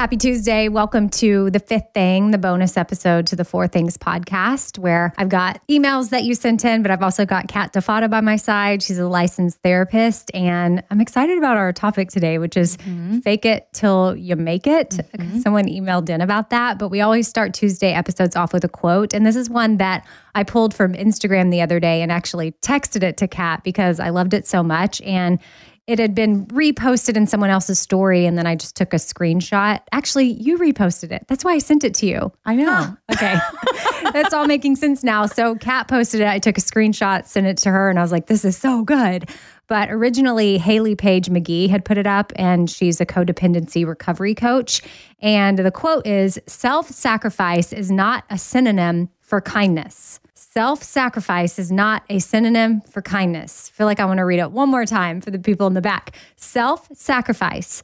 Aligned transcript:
Happy 0.00 0.16
Tuesday. 0.16 0.68
Welcome 0.68 1.08
to 1.10 1.50
the 1.50 1.60
fifth 1.60 1.94
thing, 1.94 2.32
the 2.32 2.38
bonus 2.38 2.76
episode 2.76 3.28
to 3.28 3.36
the 3.36 3.44
Four 3.44 3.68
Things 3.68 3.96
podcast, 3.96 4.76
where 4.76 5.14
I've 5.16 5.28
got 5.28 5.62
emails 5.68 6.10
that 6.10 6.24
you 6.24 6.34
sent 6.34 6.64
in, 6.64 6.82
but 6.82 6.90
I've 6.90 7.02
also 7.02 7.24
got 7.24 7.46
Kat 7.46 7.72
Defatta 7.72 8.08
by 8.08 8.20
my 8.20 8.34
side. 8.34 8.82
She's 8.82 8.98
a 8.98 9.06
licensed 9.06 9.60
therapist. 9.62 10.32
And 10.34 10.82
I'm 10.90 11.00
excited 11.00 11.38
about 11.38 11.56
our 11.56 11.72
topic 11.72 12.10
today, 12.10 12.38
which 12.38 12.56
is 12.56 12.76
mm-hmm. 12.78 13.20
fake 13.20 13.46
it 13.46 13.68
till 13.72 14.16
you 14.16 14.34
make 14.34 14.66
it. 14.66 14.90
Mm-hmm. 14.90 15.38
Someone 15.38 15.66
emailed 15.68 16.10
in 16.10 16.20
about 16.20 16.50
that, 16.50 16.76
but 16.78 16.88
we 16.88 17.00
always 17.00 17.28
start 17.28 17.54
Tuesday 17.54 17.92
episodes 17.92 18.34
off 18.34 18.52
with 18.52 18.64
a 18.64 18.68
quote. 18.68 19.14
And 19.14 19.24
this 19.24 19.36
is 19.36 19.48
one 19.48 19.76
that 19.76 20.04
I 20.34 20.42
pulled 20.42 20.74
from 20.74 20.94
Instagram 20.94 21.52
the 21.52 21.62
other 21.62 21.78
day 21.78 22.02
and 22.02 22.10
actually 22.10 22.52
texted 22.62 23.04
it 23.04 23.16
to 23.18 23.28
Kat 23.28 23.62
because 23.62 24.00
I 24.00 24.10
loved 24.10 24.34
it 24.34 24.46
so 24.46 24.64
much. 24.64 25.00
And 25.02 25.38
it 25.86 25.98
had 25.98 26.14
been 26.14 26.46
reposted 26.46 27.16
in 27.16 27.26
someone 27.26 27.50
else's 27.50 27.78
story 27.78 28.24
and 28.24 28.38
then 28.38 28.46
I 28.46 28.54
just 28.54 28.74
took 28.74 28.94
a 28.94 28.96
screenshot. 28.96 29.80
Actually, 29.92 30.32
you 30.32 30.56
reposted 30.56 31.12
it. 31.12 31.26
That's 31.28 31.44
why 31.44 31.52
I 31.52 31.58
sent 31.58 31.84
it 31.84 31.94
to 31.96 32.06
you. 32.06 32.32
I 32.46 32.56
know. 32.56 32.96
okay. 33.12 33.36
That's 34.12 34.32
all 34.32 34.46
making 34.46 34.76
sense 34.76 35.04
now. 35.04 35.26
So 35.26 35.56
Kat 35.56 35.88
posted 35.88 36.22
it. 36.22 36.26
I 36.26 36.38
took 36.38 36.56
a 36.56 36.62
screenshot, 36.62 37.26
sent 37.26 37.46
it 37.46 37.58
to 37.58 37.70
her, 37.70 37.90
and 37.90 37.98
I 37.98 38.02
was 38.02 38.12
like, 38.12 38.26
this 38.26 38.44
is 38.44 38.56
so 38.56 38.82
good. 38.82 39.28
But 39.66 39.90
originally, 39.90 40.58
Haley 40.58 40.94
Page 40.94 41.28
McGee 41.28 41.70
had 41.70 41.84
put 41.84 41.96
it 41.96 42.06
up, 42.06 42.32
and 42.36 42.68
she's 42.68 43.00
a 43.00 43.06
codependency 43.06 43.86
recovery 43.86 44.34
coach. 44.34 44.82
And 45.20 45.58
the 45.58 45.70
quote 45.70 46.06
is 46.06 46.38
Self 46.46 46.90
sacrifice 46.90 47.72
is 47.72 47.90
not 47.90 48.24
a 48.28 48.36
synonym 48.36 49.08
for 49.20 49.40
kindness. 49.40 50.20
Self 50.56 50.84
sacrifice 50.84 51.58
is 51.58 51.72
not 51.72 52.04
a 52.08 52.20
synonym 52.20 52.80
for 52.82 53.02
kindness. 53.02 53.72
I 53.72 53.76
feel 53.76 53.88
like 53.88 53.98
I 53.98 54.04
want 54.04 54.18
to 54.18 54.24
read 54.24 54.38
it 54.38 54.52
one 54.52 54.68
more 54.68 54.86
time 54.86 55.20
for 55.20 55.32
the 55.32 55.38
people 55.40 55.66
in 55.66 55.74
the 55.74 55.80
back. 55.80 56.16
Self 56.36 56.86
sacrifice 56.92 57.82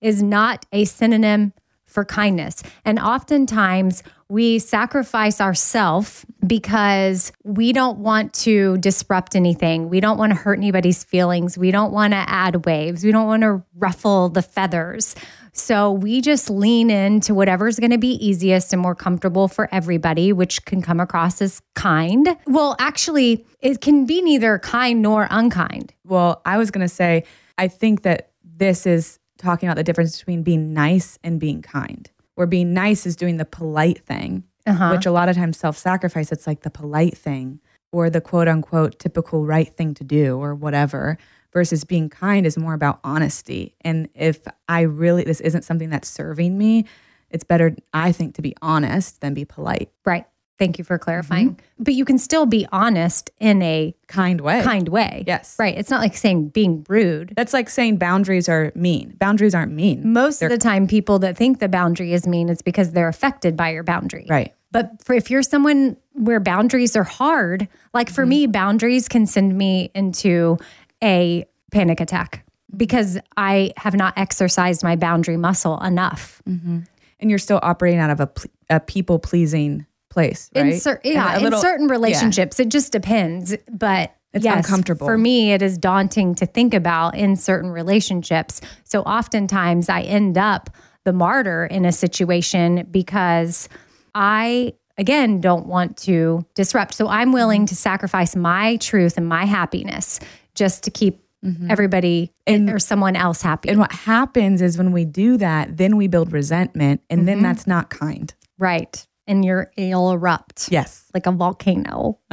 is 0.00 0.22
not 0.22 0.64
a 0.70 0.84
synonym 0.84 1.52
for 1.92 2.04
kindness. 2.04 2.62
And 2.84 2.98
oftentimes 2.98 4.02
we 4.28 4.58
sacrifice 4.58 5.40
ourselves 5.40 6.24
because 6.46 7.32
we 7.44 7.72
don't 7.72 7.98
want 7.98 8.32
to 8.32 8.78
disrupt 8.78 9.36
anything. 9.36 9.90
We 9.90 10.00
don't 10.00 10.16
want 10.16 10.30
to 10.30 10.36
hurt 10.36 10.58
anybody's 10.58 11.04
feelings. 11.04 11.58
We 11.58 11.70
don't 11.70 11.92
want 11.92 12.14
to 12.14 12.24
add 12.26 12.64
waves. 12.64 13.04
We 13.04 13.12
don't 13.12 13.26
want 13.26 13.42
to 13.42 13.62
ruffle 13.76 14.30
the 14.30 14.42
feathers. 14.42 15.14
So 15.52 15.92
we 15.92 16.22
just 16.22 16.48
lean 16.48 16.90
into 16.90 17.34
whatever's 17.34 17.78
going 17.78 17.90
to 17.90 17.98
be 17.98 18.12
easiest 18.26 18.72
and 18.72 18.80
more 18.80 18.94
comfortable 18.94 19.48
for 19.48 19.68
everybody, 19.70 20.32
which 20.32 20.64
can 20.64 20.80
come 20.80 20.98
across 20.98 21.42
as 21.42 21.60
kind. 21.74 22.36
Well, 22.46 22.74
actually, 22.78 23.44
it 23.60 23.82
can 23.82 24.06
be 24.06 24.22
neither 24.22 24.58
kind 24.60 25.02
nor 25.02 25.28
unkind. 25.30 25.92
Well, 26.04 26.40
I 26.46 26.56
was 26.56 26.70
going 26.70 26.88
to 26.88 26.94
say, 26.94 27.24
I 27.58 27.68
think 27.68 28.02
that 28.02 28.30
this 28.42 28.86
is 28.86 29.18
talking 29.42 29.68
about 29.68 29.76
the 29.76 29.84
difference 29.84 30.18
between 30.18 30.42
being 30.42 30.72
nice 30.72 31.18
and 31.22 31.38
being 31.38 31.62
kind. 31.62 32.10
Where 32.34 32.46
being 32.46 32.72
nice 32.72 33.04
is 33.04 33.16
doing 33.16 33.36
the 33.36 33.44
polite 33.44 34.00
thing, 34.00 34.44
uh-huh. 34.66 34.90
which 34.90 35.06
a 35.06 35.12
lot 35.12 35.28
of 35.28 35.36
times 35.36 35.58
self 35.58 35.76
sacrifice, 35.76 36.32
it's 36.32 36.46
like 36.46 36.62
the 36.62 36.70
polite 36.70 37.16
thing 37.16 37.60
or 37.92 38.08
the 38.08 38.20
quote 38.20 38.48
unquote 38.48 38.98
typical 38.98 39.44
right 39.44 39.72
thing 39.74 39.94
to 39.94 40.04
do 40.04 40.38
or 40.38 40.54
whatever 40.54 41.18
versus 41.52 41.84
being 41.84 42.08
kind 42.08 42.46
is 42.46 42.56
more 42.56 42.74
about 42.74 42.98
honesty. 43.04 43.74
And 43.82 44.08
if 44.14 44.40
I 44.68 44.82
really, 44.82 45.24
this 45.24 45.40
isn't 45.40 45.64
something 45.64 45.90
that's 45.90 46.08
serving 46.08 46.56
me, 46.56 46.86
it's 47.30 47.44
better, 47.44 47.76
I 47.92 48.12
think, 48.12 48.34
to 48.36 48.42
be 48.42 48.54
honest 48.62 49.20
than 49.20 49.34
be 49.34 49.44
polite. 49.44 49.90
Right. 50.04 50.26
Thank 50.58 50.78
you 50.78 50.84
for 50.84 50.98
clarifying. 50.98 51.52
Mm-hmm. 51.52 51.82
But 51.82 51.94
you 51.94 52.04
can 52.04 52.18
still 52.18 52.46
be 52.46 52.66
honest 52.70 53.30
in 53.40 53.62
a 53.62 53.94
kind 54.06 54.40
way. 54.40 54.62
Kind 54.62 54.88
way. 54.88 55.24
Yes. 55.26 55.56
Right. 55.58 55.76
It's 55.76 55.90
not 55.90 56.00
like 56.00 56.16
saying 56.16 56.48
being 56.48 56.86
rude. 56.88 57.32
That's 57.36 57.52
like 57.52 57.68
saying 57.68 57.96
boundaries 57.96 58.48
are 58.48 58.70
mean. 58.74 59.16
Boundaries 59.18 59.54
aren't 59.54 59.72
mean. 59.72 60.12
Most 60.12 60.40
they're- 60.40 60.48
of 60.48 60.52
the 60.52 60.62
time, 60.62 60.86
people 60.86 61.18
that 61.20 61.36
think 61.36 61.58
the 61.58 61.68
boundary 61.68 62.12
is 62.12 62.26
mean, 62.26 62.48
it's 62.48 62.62
because 62.62 62.92
they're 62.92 63.08
affected 63.08 63.56
by 63.56 63.70
your 63.70 63.82
boundary. 63.82 64.26
Right. 64.28 64.54
But 64.70 65.02
for 65.04 65.14
if 65.14 65.30
you're 65.30 65.42
someone 65.42 65.96
where 66.12 66.40
boundaries 66.40 66.96
are 66.96 67.04
hard, 67.04 67.68
like 67.92 68.08
for 68.08 68.22
mm-hmm. 68.22 68.30
me, 68.30 68.46
boundaries 68.46 69.08
can 69.08 69.26
send 69.26 69.56
me 69.56 69.90
into 69.94 70.58
a 71.02 71.46
panic 71.72 72.00
attack 72.00 72.44
because 72.74 73.18
I 73.36 73.72
have 73.76 73.94
not 73.94 74.14
exercised 74.16 74.82
my 74.82 74.96
boundary 74.96 75.36
muscle 75.36 75.80
enough. 75.80 76.40
Mm-hmm. 76.48 76.80
And 77.20 77.30
you're 77.30 77.38
still 77.38 77.60
operating 77.62 78.00
out 78.00 78.10
of 78.10 78.20
a, 78.20 78.30
a 78.70 78.80
people 78.80 79.18
pleasing 79.18 79.86
place, 80.12 80.50
right? 80.54 80.66
In 80.66 80.80
cer- 80.80 81.00
yeah, 81.04 81.38
little, 81.38 81.58
in 81.58 81.62
certain 81.62 81.88
relationships, 81.88 82.58
yeah. 82.58 82.66
it 82.66 82.68
just 82.68 82.92
depends. 82.92 83.56
But 83.70 84.14
it's 84.32 84.44
yes, 84.44 84.64
uncomfortable. 84.64 85.06
For 85.06 85.18
me, 85.18 85.52
it 85.52 85.62
is 85.62 85.76
daunting 85.76 86.34
to 86.36 86.46
think 86.46 86.74
about 86.74 87.16
in 87.16 87.36
certain 87.36 87.70
relationships. 87.70 88.60
So 88.84 89.02
oftentimes 89.02 89.88
I 89.88 90.02
end 90.02 90.38
up 90.38 90.70
the 91.04 91.12
martyr 91.12 91.66
in 91.66 91.84
a 91.84 91.92
situation 91.92 92.86
because 92.90 93.68
I 94.14 94.74
again, 94.98 95.40
don't 95.40 95.66
want 95.66 95.96
to 95.96 96.44
disrupt. 96.54 96.94
So 96.94 97.08
I'm 97.08 97.32
willing 97.32 97.62
mm-hmm. 97.62 97.66
to 97.66 97.76
sacrifice 97.76 98.36
my 98.36 98.76
truth 98.76 99.16
and 99.16 99.26
my 99.26 99.44
happiness 99.44 100.20
just 100.54 100.84
to 100.84 100.90
keep 100.90 101.22
mm-hmm. 101.44 101.70
everybody 101.70 102.32
And- 102.46 102.70
or 102.70 102.78
someone 102.78 103.16
else 103.16 103.42
happy. 103.42 103.68
And 103.68 103.78
what 103.78 103.92
happens 103.92 104.62
is 104.62 104.78
when 104.78 104.92
we 104.92 105.04
do 105.04 105.36
that, 105.38 105.76
then 105.76 105.96
we 105.96 106.08
build 106.08 106.32
resentment, 106.32 107.00
and 107.10 107.26
then 107.26 107.38
mm-hmm. 107.38 107.44
that's 107.44 107.66
not 107.66 107.90
kind. 107.90 108.32
right. 108.58 109.06
And 109.32 109.46
you're, 109.46 109.72
you'll 109.78 110.12
erupt. 110.12 110.70
Yes. 110.70 111.10
like 111.14 111.26
a 111.26 111.32
volcano. 111.32 112.18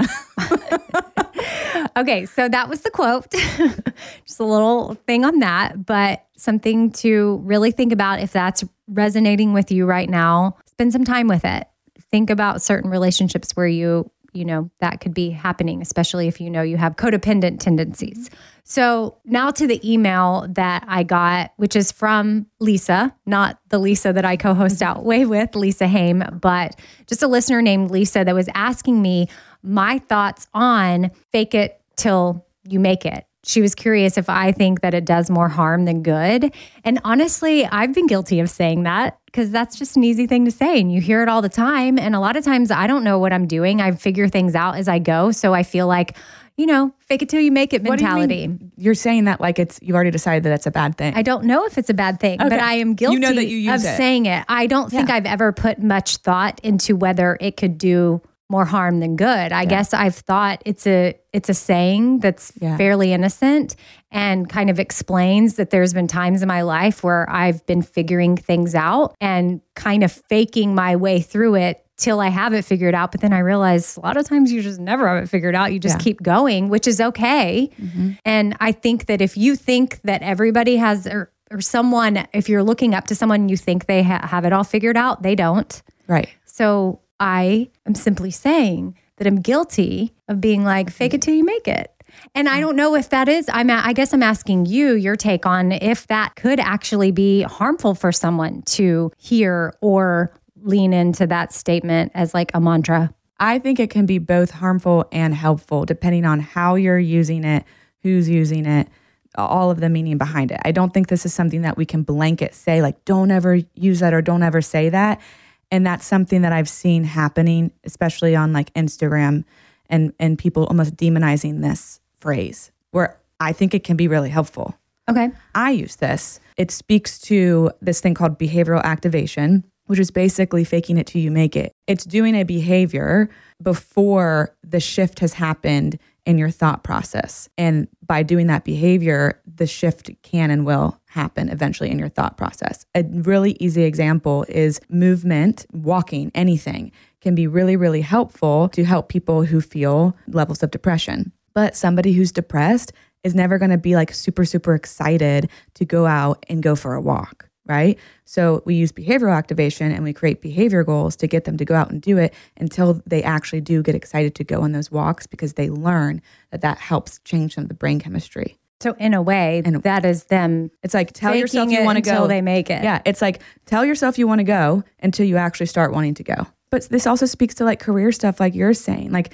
okay, 1.98 2.26
so 2.26 2.50
that 2.50 2.68
was 2.68 2.82
the 2.82 2.92
quote. 2.92 3.32
Just 4.26 4.42
a 4.42 4.44
little 4.44 4.96
thing 5.08 5.24
on 5.24 5.40
that, 5.40 5.86
but 5.86 6.26
something 6.36 6.92
to 6.92 7.38
really 7.46 7.72
think 7.72 7.94
about 7.94 8.20
if 8.20 8.34
that's 8.34 8.66
resonating 8.90 9.54
with 9.54 9.72
you 9.72 9.86
right 9.86 10.10
now. 10.10 10.58
Spend 10.66 10.92
some 10.92 11.06
time 11.06 11.30
with 11.30 11.46
it. 11.46 11.70
Think 12.12 12.30
about 12.30 12.62
certain 12.62 12.90
relationships 12.90 13.56
where 13.56 13.66
you, 13.66 14.12
you 14.34 14.44
know, 14.44 14.70
that 14.82 15.00
could 15.00 15.14
be 15.14 15.30
happening, 15.30 15.82
especially 15.82 16.28
if 16.28 16.42
you 16.42 16.50
know 16.50 16.62
you 16.62 16.76
have 16.76 16.98
codependent 16.98 17.62
tendencies. 17.62 18.30
So 18.70 19.18
now 19.26 19.50
to 19.50 19.66
the 19.66 19.82
email 19.92 20.46
that 20.52 20.86
I 20.88 21.02
got, 21.02 21.54
which 21.58 21.76
is 21.76 21.92
from 21.92 22.46
Lisa, 22.60 23.16
not 23.26 23.60
the 23.70 23.80
Lisa 23.80 24.14
that 24.14 24.26
I 24.26 24.38
co 24.38 24.54
host 24.54 24.84
Outway 24.84 25.26
with, 25.26 25.56
Lisa 25.56 25.88
Haim, 25.88 26.24
but 26.40 26.80
just 27.08 27.24
a 27.24 27.28
listener 27.28 27.64
named 27.64 27.90
Lisa 27.90 28.24
that 28.24 28.36
was 28.36 28.48
asking 28.54 29.02
me 29.02 29.28
my 29.64 29.98
thoughts 29.98 30.48
on 30.54 31.10
fake 31.32 31.56
it 31.56 31.82
till 31.96 32.46
you 32.64 32.80
make 32.80 33.08
it. 33.08 33.26
She 33.44 33.60
was 33.60 33.74
curious 33.74 34.20
if 34.20 34.30
I 34.30 34.52
think 34.52 34.82
that 34.82 34.94
it 34.94 35.06
does 35.06 35.32
more 35.32 35.50
harm 35.50 35.86
than 35.86 36.04
good. 36.04 36.54
And 36.84 37.00
honestly, 37.04 37.66
I've 37.66 37.94
been 37.94 38.06
guilty 38.06 38.40
of 38.40 38.52
saying 38.52 38.84
that 38.84 39.18
because 39.26 39.50
that's 39.50 39.80
just 39.80 39.98
an 39.98 40.04
easy 40.04 40.28
thing 40.28 40.46
to 40.46 40.52
say. 40.52 40.80
And 40.80 40.92
you 40.92 41.02
hear 41.02 41.24
it 41.24 41.30
all 41.30 41.42
the 41.42 41.50
time. 41.50 41.98
And 41.98 42.16
a 42.16 42.20
lot 42.20 42.36
of 42.36 42.44
times 42.44 42.70
I 42.70 42.86
don't 42.86 43.04
know 43.04 43.18
what 43.18 43.34
I'm 43.34 43.48
doing. 43.48 43.82
I 43.82 43.94
figure 43.94 44.28
things 44.28 44.54
out 44.54 44.76
as 44.76 44.88
I 44.88 45.00
go. 45.00 45.32
So 45.32 45.56
I 45.56 45.64
feel 45.64 45.88
like, 45.88 46.16
you 46.60 46.66
know, 46.66 46.94
fake 47.00 47.22
it 47.22 47.30
till 47.30 47.40
you 47.40 47.54
make 47.54 47.74
it 47.74 47.84
you 47.84 47.90
mentality. 47.90 48.48
mean? 48.48 48.72
You're 48.76 48.94
saying 48.94 49.24
that 49.26 49.40
like 49.40 49.60
it's 49.60 49.80
you've 49.82 49.96
already 49.96 50.12
decided 50.12 50.44
that 50.44 50.50
that's 50.50 50.66
a 50.68 50.72
bad 50.72 50.98
thing. 50.98 51.14
I 51.16 51.22
don't 51.22 51.46
know 51.46 51.66
if 51.66 51.78
it's 51.78 51.90
a 51.90 51.94
bad 51.94 52.20
thing, 52.20 52.38
but 52.38 52.52
I 52.52 52.74
am 52.74 52.90
You 52.90 52.94
guilty 52.96 53.20
know 53.20 53.34
that 53.34 53.48
you 53.48 53.56
use 53.58 53.82
of 53.82 53.90
it. 53.90 53.96
saying 53.96 54.26
it. 54.26 54.44
I 54.50 54.68
don't 54.68 54.90
think 54.90 55.08
Yeah. 55.08 55.16
I've 55.16 55.26
ever 55.26 55.54
put 55.54 55.82
much 55.82 56.18
thought 56.18 56.60
into 56.62 56.98
whether 56.98 57.38
it 57.40 57.56
could 57.56 57.78
do 57.78 58.22
more 58.50 58.66
harm 58.66 59.00
than 59.00 59.16
good. 59.16 59.52
I 59.52 59.66
guess 59.66 59.94
I've 59.94 60.16
thought 60.16 60.62
it's 60.66 60.88
a 60.88 61.16
it's 61.32 61.50
a 61.50 61.54
saying 61.54 62.20
that's 62.20 62.52
Yeah. 62.60 62.76
fairly 62.78 63.14
innocent 63.14 63.76
and 64.12 64.50
kind 64.50 64.70
of 64.72 64.80
explains 64.80 65.56
that 65.56 65.70
there's 65.70 65.94
been 65.94 66.08
times 66.08 66.42
in 66.42 66.48
my 66.48 66.64
life 66.64 67.04
where 67.04 67.30
I've 67.30 67.64
been 67.68 67.84
figuring 67.84 68.36
things 68.38 68.74
out 68.74 69.16
and 69.22 69.62
kind 69.76 70.04
of 70.04 70.12
faking 70.12 70.74
my 70.74 70.96
way 70.96 71.22
through 71.22 71.56
it 71.56 71.86
till 71.98 72.20
I 72.20 72.30
have 72.30 72.54
it 72.54 72.66
figured 72.66 72.96
out. 72.96 73.12
But 73.12 73.22
then 73.22 73.34
I 73.34 73.40
realize 73.40 73.98
a 73.98 74.00
lot 74.00 74.18
of 74.18 74.26
times 74.26 74.52
you 74.52 74.64
just 74.64 74.80
never 74.80 75.08
have 75.08 75.24
it 75.24 75.28
figured 75.28 75.54
out. 75.54 75.72
You 75.72 75.80
just 75.80 75.98
Yeah. 76.00 76.04
keep 76.04 76.24
going, 76.24 76.70
which 76.70 76.88
is 76.88 77.00
okay. 77.00 77.70
Mm-hmm. 77.80 78.12
And 78.26 78.56
I 78.60 78.72
think 78.72 79.06
that 79.08 79.22
if 79.22 79.38
you 79.38 79.56
think 79.56 80.02
that 80.06 80.24
everybody 80.24 80.78
has, 80.78 81.06
or, 81.06 81.30
or 81.52 81.62
someone, 81.62 82.26
if 82.34 82.50
you're 82.50 82.64
looking 82.64 82.96
up 82.96 83.06
to 83.08 83.16
someone 83.16 83.50
you 83.50 83.58
think 83.58 83.86
they 83.86 84.02
ha- 84.02 84.26
have 84.26 84.46
it 84.46 84.54
all 84.54 84.64
figured 84.64 84.98
out, 84.98 85.22
they 85.22 85.36
don't. 85.36 85.82
right. 86.08 86.30
So 86.46 87.02
I 87.20 87.70
am 87.86 87.96
simply 87.96 88.32
saying 88.32 88.98
that 89.18 89.28
I'm 89.28 89.42
guilty 89.42 90.14
of 90.28 90.40
being 90.40 90.64
like, 90.64 90.90
fake 90.90 91.14
it 91.14 91.22
till 91.22 91.34
you 91.34 91.44
make 91.44 91.68
it. 91.68 91.92
And 92.34 92.50
I 92.50 92.60
don't 92.60 92.76
know 92.76 92.96
if 92.96 93.10
that 93.10 93.30
is, 93.30 93.50
I'm, 93.52 93.70
I 93.70 93.94
guess 93.94 94.14
I'm 94.14 94.24
asking 94.24 94.66
you 94.66 94.94
your 94.96 95.16
take 95.16 95.46
on 95.46 95.72
if 95.72 96.08
that 96.08 96.36
could 96.36 96.60
actually 96.60 97.12
be 97.12 97.44
harmful 97.44 97.94
for 97.96 98.12
someone 98.12 98.64
to 98.64 99.12
hear 99.18 99.76
or 99.82 100.34
lean 100.62 100.94
into 100.94 101.28
that 101.28 101.54
statement 101.54 102.12
as 102.16 102.34
like 102.34 102.52
a 102.54 102.60
mantra. 102.60 103.14
I 103.40 103.60
think 103.60 103.80
it 103.80 103.90
can 103.90 104.06
be 104.06 104.18
both 104.18 104.52
harmful 104.52 105.06
and 105.12 105.34
helpful 105.34 105.86
depending 105.86 106.26
on 106.26 106.40
how 106.40 106.76
you're 106.76 107.00
using 107.00 107.44
it, 107.44 107.64
who's 108.02 108.28
using 108.28 108.66
it, 108.66 108.88
all 109.36 109.72
of 109.72 109.80
the 109.80 109.90
meaning 109.90 110.18
behind 110.18 110.52
it. 110.52 110.60
I 110.66 110.72
don't 110.72 110.94
think 110.94 111.08
this 111.08 111.26
is 111.26 111.34
something 111.34 111.62
that 111.62 111.78
we 111.78 111.86
can 111.86 112.04
blanket 112.04 112.54
say, 112.54 112.82
like, 112.82 113.06
don't 113.06 113.32
ever 113.32 113.60
use 113.76 114.00
that 114.00 114.14
or 114.14 114.22
don't 114.22 114.44
ever 114.44 114.62
say 114.62 114.90
that. 114.90 115.22
And 115.72 115.86
that's 115.86 116.06
something 116.06 116.42
that 116.42 116.52
I've 116.52 116.70
seen 116.70 117.04
happening, 117.04 117.72
especially 117.84 118.36
on 118.36 118.54
like 118.54 118.74
Instagram 118.74 119.44
and, 119.90 120.14
and 120.20 120.38
people 120.38 120.66
almost 120.66 120.96
demonizing 120.96 121.62
this 121.62 122.00
phrase, 122.18 122.72
where 122.92 123.18
I 123.40 123.54
think 123.54 123.74
it 123.74 123.84
can 123.84 123.96
be 123.98 124.08
really 124.08 124.30
helpful. 124.30 124.76
Okay. 125.10 125.30
I 125.56 125.72
use 125.72 125.96
this. 125.98 126.40
It 126.58 126.72
speaks 126.72 127.20
to 127.22 127.72
this 127.82 128.00
thing 128.02 128.14
called 128.14 128.38
behavioral 128.38 128.84
activation, 128.84 129.64
which 129.88 130.00
is 130.00 130.12
basically 130.12 130.64
faking 130.64 130.98
it 130.98 131.08
till 131.08 131.22
you 131.22 131.32
make 131.32 131.56
it. 131.56 131.72
It's 131.88 132.06
doing 132.06 132.36
a 132.36 132.44
behavior 132.44 133.30
before 133.62 134.56
the 134.64 134.80
shift 134.80 135.20
has 135.20 135.34
happened 135.34 135.98
in 136.30 136.38
your 136.38 136.52
thought 136.52 136.84
process. 136.84 137.50
And 137.58 137.88
by 138.06 138.22
doing 138.22 138.46
that 138.48 138.64
behavior, 138.64 139.42
the 139.56 139.66
shift 139.66 140.12
can 140.22 140.52
and 140.52 140.64
will 140.64 141.02
happen 141.08 141.50
eventually 141.50 141.90
in 141.90 141.98
your 141.98 142.08
thought 142.08 142.38
process. 142.38 142.86
A 142.94 143.04
really 143.04 143.58
easy 143.60 143.82
example 143.82 144.46
is 144.48 144.80
movement, 144.90 145.66
walking, 145.74 146.32
anything 146.36 146.92
can 147.20 147.34
be 147.34 147.48
really, 147.48 147.76
really 147.76 148.02
helpful 148.02 148.70
to 148.70 148.86
help 148.86 149.10
people 149.10 149.44
who 149.44 149.60
feel 149.60 150.16
levels 150.28 150.62
of 150.62 150.70
depression. 150.70 151.32
But 151.56 151.76
somebody 151.76 152.14
who's 152.14 152.32
depressed 152.32 152.94
is 153.24 153.34
never 153.34 153.58
going 153.58 153.72
to 153.72 153.78
be 153.80 153.96
like 153.96 154.14
super, 154.14 154.46
super 154.46 154.76
excited 154.76 155.50
to 155.74 155.84
go 155.84 156.06
out 156.06 156.46
and 156.48 156.62
go 156.62 156.76
for 156.76 156.94
a 156.94 157.02
walk, 157.02 157.49
right? 157.70 157.98
So 158.26 158.62
we 158.66 158.76
use 158.76 158.92
behavioral 158.92 159.38
activation 159.38 159.92
and 159.92 160.04
we 160.04 160.12
create 160.12 160.42
behavior 160.42 160.84
goals 160.84 161.16
to 161.18 161.28
get 161.28 161.46
them 161.46 161.56
to 161.58 161.66
go 161.66 161.76
out 161.76 161.92
and 161.92 162.02
do 162.02 162.18
it 162.18 162.34
until 162.58 163.02
they 163.06 163.24
actually 163.24 163.62
do 163.62 163.82
get 163.84 163.96
excited 163.96 164.36
to 164.36 164.44
go 164.44 164.62
on 164.62 164.72
those 164.72 164.92
walks 164.92 165.28
because 165.28 165.54
they 165.54 165.70
learn 165.70 166.22
that 166.52 166.62
that 166.62 166.80
helps 166.80 167.20
change 167.20 167.56
some 167.56 167.64
of 167.64 167.68
the 167.70 167.76
brain 167.76 168.00
chemistry. 168.00 168.58
So 168.82 168.96
in 168.98 169.14
a 169.14 169.22
way, 169.22 169.62
And- 169.64 169.84
that 169.84 170.06
is 170.06 170.26
them 170.26 170.72
It's 170.84 170.94
like 170.94 171.12
tell 171.14 171.36
yourself 171.36 171.70
you 171.70 171.84
want 171.84 171.98
to 171.98 172.02
go 172.02 172.12
until 172.12 172.28
they 172.28 172.42
make 172.42 172.70
it. 172.70 172.84
Yeah, 172.84 173.02
it's 173.06 173.22
like 173.22 173.42
tell 173.66 173.86
yourself 173.86 174.18
you 174.18 174.28
want 174.28 174.40
to 174.40 174.46
go 174.46 174.84
until 175.02 175.26
you 175.26 175.38
actually 175.38 175.66
start 175.68 175.94
wanting 175.94 176.16
to 176.16 176.24
go. 176.24 176.48
But 176.72 176.88
this 176.90 177.06
also 177.06 177.26
speaks 177.26 177.56
to 177.56 177.66
like 177.66 177.80
career 177.80 178.12
stuff, 178.12 178.40
like 178.40 178.56
you're 178.56 178.74
saying. 178.74 179.12
Like 179.12 179.34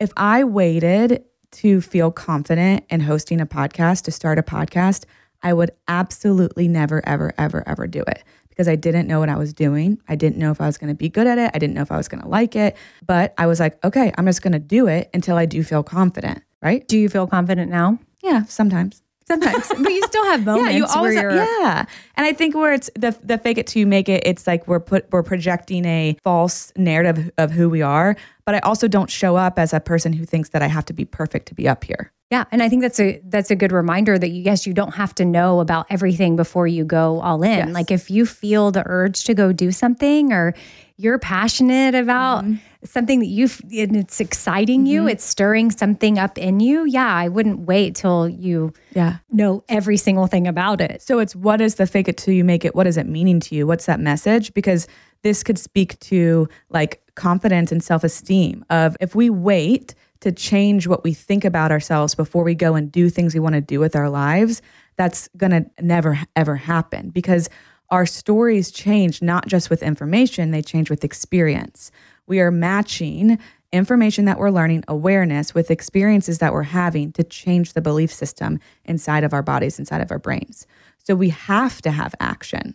if 0.00 0.10
I 0.16 0.44
waited 0.44 1.24
to 1.52 1.80
feel 1.80 2.10
confident 2.10 2.84
in 2.90 3.00
hosting 3.00 3.40
a 3.40 3.46
podcast, 3.46 4.02
to 4.04 4.10
start 4.10 4.38
a 4.38 4.42
podcast, 4.42 5.04
I 5.44 5.52
would 5.52 5.70
absolutely 5.86 6.66
never, 6.66 7.06
ever, 7.06 7.32
ever, 7.38 7.62
ever 7.68 7.86
do 7.86 8.02
it 8.02 8.24
because 8.48 8.66
I 8.66 8.76
didn't 8.76 9.06
know 9.06 9.20
what 9.20 9.28
I 9.28 9.36
was 9.36 9.52
doing. 9.52 10.00
I 10.08 10.16
didn't 10.16 10.38
know 10.38 10.50
if 10.50 10.60
I 10.60 10.66
was 10.66 10.78
going 10.78 10.88
to 10.88 10.96
be 10.96 11.08
good 11.08 11.26
at 11.26 11.38
it. 11.38 11.50
I 11.54 11.58
didn't 11.58 11.74
know 11.74 11.82
if 11.82 11.92
I 11.92 11.96
was 11.96 12.08
going 12.08 12.22
to 12.22 12.28
like 12.28 12.56
it. 12.56 12.76
But 13.06 13.34
I 13.36 13.46
was 13.46 13.60
like, 13.60 13.82
okay, 13.84 14.12
I'm 14.16 14.26
just 14.26 14.42
going 14.42 14.52
to 14.52 14.58
do 14.58 14.86
it 14.88 15.10
until 15.12 15.36
I 15.36 15.44
do 15.46 15.62
feel 15.62 15.82
confident, 15.82 16.42
right? 16.62 16.86
Do 16.88 16.98
you 16.98 17.08
feel 17.08 17.26
confident 17.26 17.70
now? 17.70 17.98
Yeah, 18.22 18.44
sometimes. 18.44 19.02
Sometimes, 19.26 19.68
but 19.68 19.90
you 19.90 20.02
still 20.02 20.24
have 20.24 20.44
moments 20.44 20.70
Yeah, 20.70 20.76
you 20.76 20.84
always 20.84 21.14
where 21.14 21.30
you're. 21.30 21.44
yeah. 21.60 21.86
And 22.16 22.26
I 22.26 22.34
think 22.34 22.54
where 22.54 22.74
it's 22.74 22.90
the 22.94 23.16
the 23.22 23.38
fake 23.38 23.56
it 23.56 23.66
till 23.66 23.80
you 23.80 23.86
make 23.86 24.06
it, 24.06 24.22
it's 24.26 24.46
like 24.46 24.68
we're 24.68 24.80
put 24.80 25.10
we're 25.12 25.22
projecting 25.22 25.86
a 25.86 26.14
false 26.22 26.72
narrative 26.76 27.30
of 27.38 27.50
who 27.50 27.70
we 27.70 27.80
are. 27.80 28.16
But 28.44 28.56
I 28.56 28.58
also 28.58 28.86
don't 28.86 29.10
show 29.10 29.34
up 29.34 29.58
as 29.58 29.72
a 29.72 29.80
person 29.80 30.12
who 30.12 30.26
thinks 30.26 30.50
that 30.50 30.60
I 30.60 30.66
have 30.66 30.84
to 30.86 30.92
be 30.92 31.06
perfect 31.06 31.48
to 31.48 31.54
be 31.54 31.66
up 31.66 31.84
here. 31.84 32.12
Yeah, 32.34 32.44
and 32.50 32.64
I 32.64 32.68
think 32.68 32.82
that's 32.82 32.98
a 32.98 33.20
that's 33.28 33.52
a 33.52 33.56
good 33.56 33.70
reminder 33.70 34.18
that 34.18 34.28
you 34.28 34.42
yes, 34.42 34.66
you 34.66 34.74
don't 34.74 34.94
have 34.94 35.14
to 35.16 35.24
know 35.24 35.60
about 35.60 35.86
everything 35.88 36.34
before 36.34 36.66
you 36.66 36.84
go 36.84 37.20
all 37.20 37.44
in. 37.44 37.58
Yes. 37.68 37.68
Like 37.72 37.92
if 37.92 38.10
you 38.10 38.26
feel 38.26 38.72
the 38.72 38.82
urge 38.86 39.22
to 39.24 39.34
go 39.34 39.52
do 39.52 39.70
something 39.70 40.32
or 40.32 40.52
you're 40.96 41.18
passionate 41.20 41.94
about 41.94 42.44
Mm-hmm. 42.44 42.56
something 42.86 43.20
that 43.20 43.26
you 43.38 43.48
and 43.82 43.94
it's 43.96 44.18
exciting 44.20 44.84
you, 44.86 45.06
it's 45.06 45.24
stirring 45.24 45.70
something 45.70 46.18
up 46.18 46.36
in 46.36 46.58
you. 46.58 46.84
Yeah, 46.86 47.06
I 47.24 47.28
wouldn't 47.28 47.60
wait 47.60 47.94
till 47.94 48.28
you 48.28 48.72
Yeah. 48.94 49.18
know 49.30 49.62
every 49.68 49.96
single 49.96 50.26
thing 50.26 50.48
about 50.48 50.80
it. 50.80 51.02
So 51.02 51.20
it's 51.20 51.36
what 51.36 51.60
is 51.60 51.76
the 51.76 51.86
fake 51.86 52.08
it 52.08 52.16
till 52.16 52.34
you 52.34 52.42
make 52.42 52.64
it? 52.64 52.74
What 52.74 52.88
is 52.88 52.96
it 52.96 53.06
meaning 53.06 53.38
to 53.46 53.54
you? 53.54 53.64
What's 53.68 53.86
that 53.86 54.00
message? 54.00 54.52
Because 54.54 54.88
this 55.22 55.44
could 55.44 55.58
speak 55.58 55.98
to 56.10 56.48
like 56.70 57.00
confidence 57.14 57.70
and 57.70 57.80
self 57.82 58.02
esteem 58.02 58.64
of 58.70 58.96
if 59.00 59.14
we 59.14 59.30
wait 59.30 59.94
to 60.24 60.32
change 60.32 60.86
what 60.86 61.04
we 61.04 61.12
think 61.12 61.44
about 61.44 61.70
ourselves 61.70 62.14
before 62.14 62.44
we 62.44 62.54
go 62.54 62.74
and 62.74 62.90
do 62.90 63.10
things 63.10 63.34
we 63.34 63.40
want 63.40 63.54
to 63.54 63.60
do 63.60 63.78
with 63.78 63.94
our 63.94 64.08
lives, 64.08 64.62
that's 64.96 65.28
going 65.36 65.52
to 65.52 65.70
never 65.80 66.18
ever 66.34 66.56
happen 66.56 67.10
because 67.10 67.50
our 67.90 68.06
stories 68.06 68.70
change 68.70 69.20
not 69.20 69.46
just 69.46 69.68
with 69.68 69.82
information, 69.82 70.50
they 70.50 70.62
change 70.62 70.88
with 70.88 71.04
experience. 71.04 71.90
We 72.26 72.40
are 72.40 72.50
matching 72.50 73.38
information 73.70 74.24
that 74.24 74.38
we're 74.38 74.50
learning, 74.50 74.84
awareness 74.88 75.54
with 75.54 75.70
experiences 75.70 76.38
that 76.38 76.54
we're 76.54 76.62
having 76.62 77.12
to 77.12 77.22
change 77.22 77.74
the 77.74 77.82
belief 77.82 78.10
system 78.10 78.60
inside 78.86 79.24
of 79.24 79.34
our 79.34 79.42
bodies, 79.42 79.78
inside 79.78 80.00
of 80.00 80.10
our 80.10 80.18
brains. 80.18 80.66
So 81.02 81.14
we 81.14 81.28
have 81.28 81.82
to 81.82 81.90
have 81.90 82.14
action. 82.18 82.74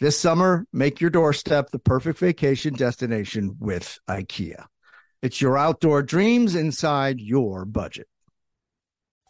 This 0.00 0.16
summer, 0.16 0.64
make 0.72 1.00
your 1.00 1.10
doorstep 1.10 1.70
the 1.70 1.80
perfect 1.80 2.20
vacation 2.20 2.74
destination 2.74 3.56
with 3.58 3.98
IKEA. 4.08 4.64
It's 5.22 5.40
your 5.40 5.58
outdoor 5.58 6.04
dreams 6.04 6.54
inside 6.54 7.18
your 7.18 7.64
budget. 7.64 8.06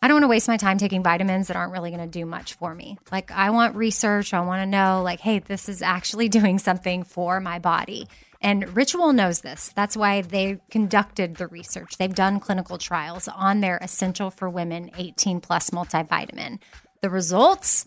I 0.03 0.09
don't 0.09 0.17
want 0.17 0.25
to 0.25 0.29
waste 0.29 0.47
my 0.47 0.59
time 0.59 0.77
taking 0.77 1.03
vitamins 1.03 1.49
that 1.49 1.57
aren't 1.57 1.73
really 1.73 1.91
going 1.91 2.03
to 2.03 2.19
do 2.19 2.27
much 2.27 2.53
for 2.53 2.75
me. 2.75 2.99
Like, 3.11 3.31
I 3.31 3.49
want 3.49 3.77
research. 3.77 4.35
I 4.35 4.41
want 4.41 4.61
to 4.61 4.67
know, 4.67 5.01
like, 5.03 5.21
hey, 5.21 5.39
this 5.39 5.71
is 5.71 5.81
actually 5.81 6.29
doing 6.29 6.59
something 6.59 7.03
for 7.03 7.41
my 7.41 7.59
body. 7.59 8.07
And 8.43 8.77
Ritual 8.77 9.15
knows 9.15 9.41
this. 9.41 9.73
That's 9.75 9.97
why 9.97 10.21
they 10.21 10.61
conducted 10.71 11.37
the 11.37 11.47
research. 11.47 11.97
They've 11.97 12.15
done 12.15 12.41
clinical 12.41 12.77
trials 12.77 13.27
on 13.27 13.61
their 13.61 13.79
Essential 13.79 14.31
for 14.31 14.51
Women 14.51 14.91
18 14.99 15.41
Plus 15.41 15.71
multivitamin. 15.71 16.59
The 17.01 17.09
results 17.09 17.87